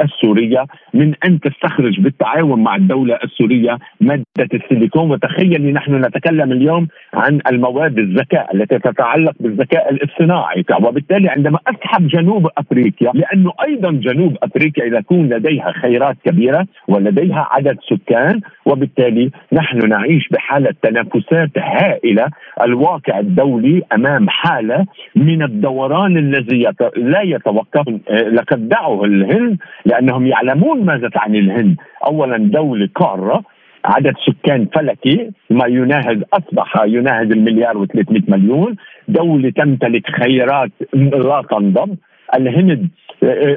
السورية 0.00 0.66
من 0.94 1.14
أن 1.24 1.40
تستخرج 1.40 2.00
بالتعاون 2.00 2.62
مع 2.62 2.76
الدولة 2.76 3.18
السورية 3.24 3.78
مادة 4.00 4.48
السيليكون. 4.54 5.10
وتخيلي 5.10 5.72
نحن 5.72 5.94
نتكلم 5.94 6.52
اليوم 6.52 6.88
عن 7.14 7.40
المواد 7.50 7.98
الذكاء 7.98 8.56
التي 8.56 8.78
تتعلق 8.78 9.34
بالذكاء 9.40 9.92
الاصطناعي. 9.92 10.64
وبالتالي 10.82 11.28
عندما 11.28 11.58
أسحب 11.66 12.06
جنوب 12.08 12.48
أفريقيا 12.58 13.10
لأنه 13.14 13.52
أيضا 13.66 13.90
جنوب 13.90 14.36
أفريقيا 14.42 14.98
يكون 14.98 15.28
لديها 15.28 15.72
خيرات 15.72 16.16
كبيرة 16.24 16.66
ولديها 16.88 17.48
عدد 17.50 17.76
سكان 17.90 18.40
وبالتالي 18.66 19.30
نحن 19.52 19.88
نعيش 19.88 20.28
بحالة 20.28 20.74
تنافسات 20.82 21.50
هائلة. 21.58 22.26
الواقع 22.62 23.18
الدولي 23.18 23.82
أمام 23.94 24.28
حالة 24.28 24.86
من 25.16 25.42
الدوران 25.42 26.16
الذي 26.16 26.66
لا 26.96 27.22
يتوقف 27.22 27.84
لقد 28.28 28.68
دعوا 28.68 29.06
الهند 29.06 29.58
لأنهم 29.84 30.26
يعلمون 30.26 30.84
ماذا 30.84 31.08
تعني 31.08 31.38
الهند، 31.38 31.76
اولا 32.06 32.36
دولة 32.36 32.88
قارة 32.94 33.42
عدد 33.84 34.14
سكان 34.26 34.66
فلكي 34.74 35.30
ما 35.50 35.66
يناهز 35.66 36.22
أصبح 36.32 36.82
يناهز 36.86 37.30
المليار 37.32 37.86
و300 37.86 38.22
مليون، 38.28 38.76
دولة 39.08 39.50
تمتلك 39.50 40.10
خيرات 40.10 40.70
لا 40.94 41.42
تنضب، 41.50 41.96
الهند 42.34 42.88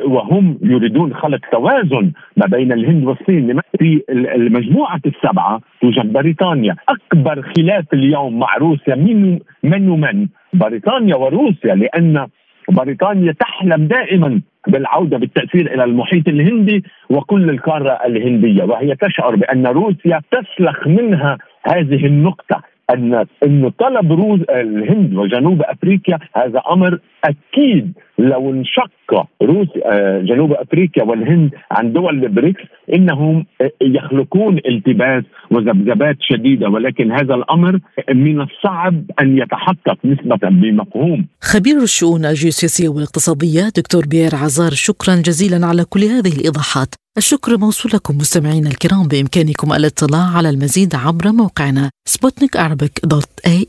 وهم 0.05 0.57
يريدون 0.61 1.13
خلق 1.13 1.39
توازن 1.51 2.11
ما 2.37 2.45
بين 2.45 2.71
الهند 2.71 3.05
والصين. 3.05 3.59
في 3.79 4.01
المجموعة 4.09 5.01
السبعة 5.05 5.61
توجد 5.81 6.13
بريطانيا. 6.13 6.75
أكبر 6.89 7.41
خلاف 7.41 7.93
اليوم 7.93 8.39
مع 8.39 8.57
روسيا 8.57 8.95
من 8.95 9.39
من 9.63 9.89
ومن؟ 9.89 10.27
بريطانيا 10.53 11.15
وروسيا 11.15 11.75
لأن 11.75 12.27
بريطانيا 12.69 13.31
تحلم 13.31 13.87
دائما 13.87 14.41
بالعودة 14.67 15.17
بالتأثير 15.17 15.73
إلى 15.73 15.83
المحيط 15.83 16.27
الهندي 16.27 16.83
وكل 17.09 17.49
القارة 17.49 17.99
الهندية. 18.05 18.63
وهي 18.63 18.95
تشعر 18.95 19.35
بأن 19.35 19.67
روسيا 19.67 20.21
تسلخ 20.31 20.87
منها 20.87 21.37
هذه 21.67 22.05
النقطة 22.05 22.61
أن 22.93 23.25
أن 23.43 23.69
طلب 23.69 24.11
روس 24.11 24.39
الهند 24.41 25.13
وجنوب 25.15 25.61
أفريقيا 25.61 26.19
هذا 26.35 26.61
أمر 26.71 26.99
أكيد 27.23 27.93
لو 28.19 28.51
انشق 28.51 29.27
روسيا 29.41 29.81
آه، 29.85 30.21
جنوب 30.21 30.51
أفريقيا 30.51 31.03
والهند 31.03 31.51
عن 31.71 31.93
دول 31.93 32.23
البريكس 32.23 32.61
إنهم 32.93 33.45
يخلقون 33.81 34.57
التباس 34.57 35.23
وذبذبات 35.51 36.17
شديدة 36.19 36.69
ولكن 36.69 37.11
هذا 37.11 37.35
الأمر 37.35 37.79
من 38.13 38.41
الصعب 38.41 39.03
أن 39.21 39.37
يتحقق 39.37 39.97
نسبة 40.05 40.49
بمفهوم. 40.49 41.25
خبير 41.41 41.77
الشؤون 41.77 42.25
الجيوسياسية 42.25 42.89
والاقتصادية 42.89 43.69
دكتور 43.77 44.05
بيير 44.05 44.35
عزار 44.35 44.71
شكرا 44.71 45.15
جزيلا 45.15 45.65
على 45.65 45.85
كل 45.89 45.99
هذه 45.99 46.39
الإيضاحات. 46.39 46.95
الشكر 47.17 47.57
موصول 47.57 47.91
لكم 47.95 48.17
مستمعينا 48.17 48.69
الكرام 48.69 49.07
بإمكانكم 49.07 49.73
الاطلاع 49.73 50.37
على 50.37 50.49
المزيد 50.49 50.95
عبر 50.95 51.31
موقعنا 51.31 51.89
سبوتنيك 52.07 52.57
دوت 53.03 53.29
اي 53.47 53.67